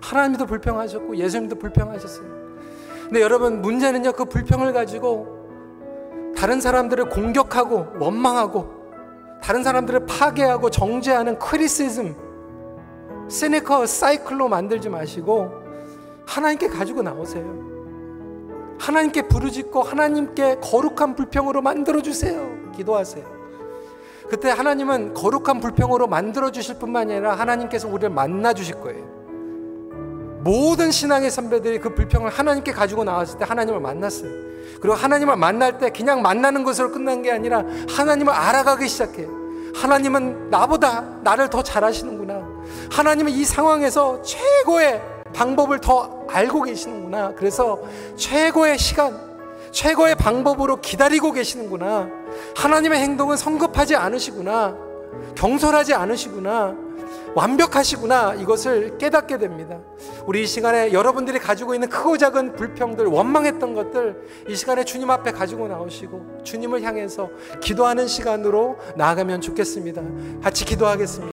하나님도 0.00 0.46
불평하셨고 0.46 1.16
예수님도 1.16 1.56
불평하셨어요. 1.56 2.40
근데 3.04 3.20
여러분 3.20 3.60
문제는요 3.60 4.12
그 4.12 4.24
불평을 4.24 4.72
가지고 4.72 6.32
다른 6.36 6.60
사람들을 6.60 7.08
공격하고 7.08 7.98
원망하고 7.98 8.80
다른 9.42 9.62
사람들을 9.62 10.06
파괴하고 10.06 10.70
정죄하는 10.70 11.38
크리시즘, 11.38 12.14
시니커 13.28 13.86
사이클로 13.86 14.48
만들지 14.48 14.88
마시고 14.88 15.50
하나님께 16.26 16.68
가지고 16.68 17.02
나오세요. 17.02 17.69
하나님께 18.80 19.22
부르짖고 19.28 19.82
하나님께 19.82 20.56
거룩한 20.62 21.14
불평으로 21.14 21.60
만들어 21.60 22.00
주세요. 22.00 22.58
기도하세요. 22.74 23.40
그때 24.30 24.48
하나님은 24.48 25.12
거룩한 25.12 25.60
불평으로 25.60 26.06
만들어 26.06 26.50
주실 26.50 26.78
뿐만 26.78 27.10
아니라 27.10 27.34
하나님께서 27.34 27.88
우리를 27.88 28.08
만나 28.10 28.54
주실 28.54 28.80
거예요. 28.80 29.04
모든 30.42 30.90
신앙의 30.90 31.30
선배들이 31.30 31.80
그 31.80 31.94
불평을 31.94 32.30
하나님께 32.30 32.72
가지고 32.72 33.04
나왔을 33.04 33.38
때 33.38 33.44
하나님을 33.44 33.80
만났어요. 33.80 34.30
그리고 34.80 34.94
하나님을 34.94 35.36
만날 35.36 35.78
때 35.78 35.90
그냥 35.90 36.22
만나는 36.22 36.64
것으로 36.64 36.90
끝난 36.90 37.20
게 37.20 37.30
아니라 37.30 37.64
하나님을 37.90 38.32
알아가기 38.32 38.88
시작해요. 38.88 39.28
하나님은 39.74 40.48
나보다 40.48 41.02
나를 41.22 41.50
더 41.50 41.62
잘하시는구나. 41.62 42.48
하나님은 42.90 43.32
이 43.32 43.44
상황에서 43.44 44.22
최고의 44.22 45.19
방법을 45.32 45.80
더 45.80 46.26
알고 46.28 46.62
계시는구나. 46.62 47.34
그래서 47.36 47.80
최고의 48.16 48.78
시간, 48.78 49.18
최고의 49.70 50.16
방법으로 50.16 50.80
기다리고 50.80 51.32
계시는구나. 51.32 52.08
하나님의 52.56 53.00
행동은 53.00 53.36
성급하지 53.36 53.96
않으시구나. 53.96 54.76
경솔하지 55.36 55.94
않으시구나. 55.94 56.76
완벽하시구나. 57.34 58.34
이것을 58.34 58.98
깨닫게 58.98 59.38
됩니다. 59.38 59.78
우리 60.26 60.42
이 60.42 60.46
시간에 60.46 60.92
여러분들이 60.92 61.38
가지고 61.38 61.74
있는 61.74 61.88
크고 61.88 62.18
작은 62.18 62.56
불평들, 62.56 63.06
원망했던 63.06 63.74
것들 63.74 64.22
이 64.48 64.54
시간에 64.54 64.84
주님 64.84 65.10
앞에 65.10 65.32
가지고 65.32 65.68
나오시고 65.68 66.40
주님을 66.44 66.82
향해서 66.82 67.30
기도하는 67.60 68.06
시간으로 68.06 68.78
나아가면 68.96 69.40
좋겠습니다. 69.40 70.02
같이 70.42 70.64
기도하겠습니다. 70.64 71.28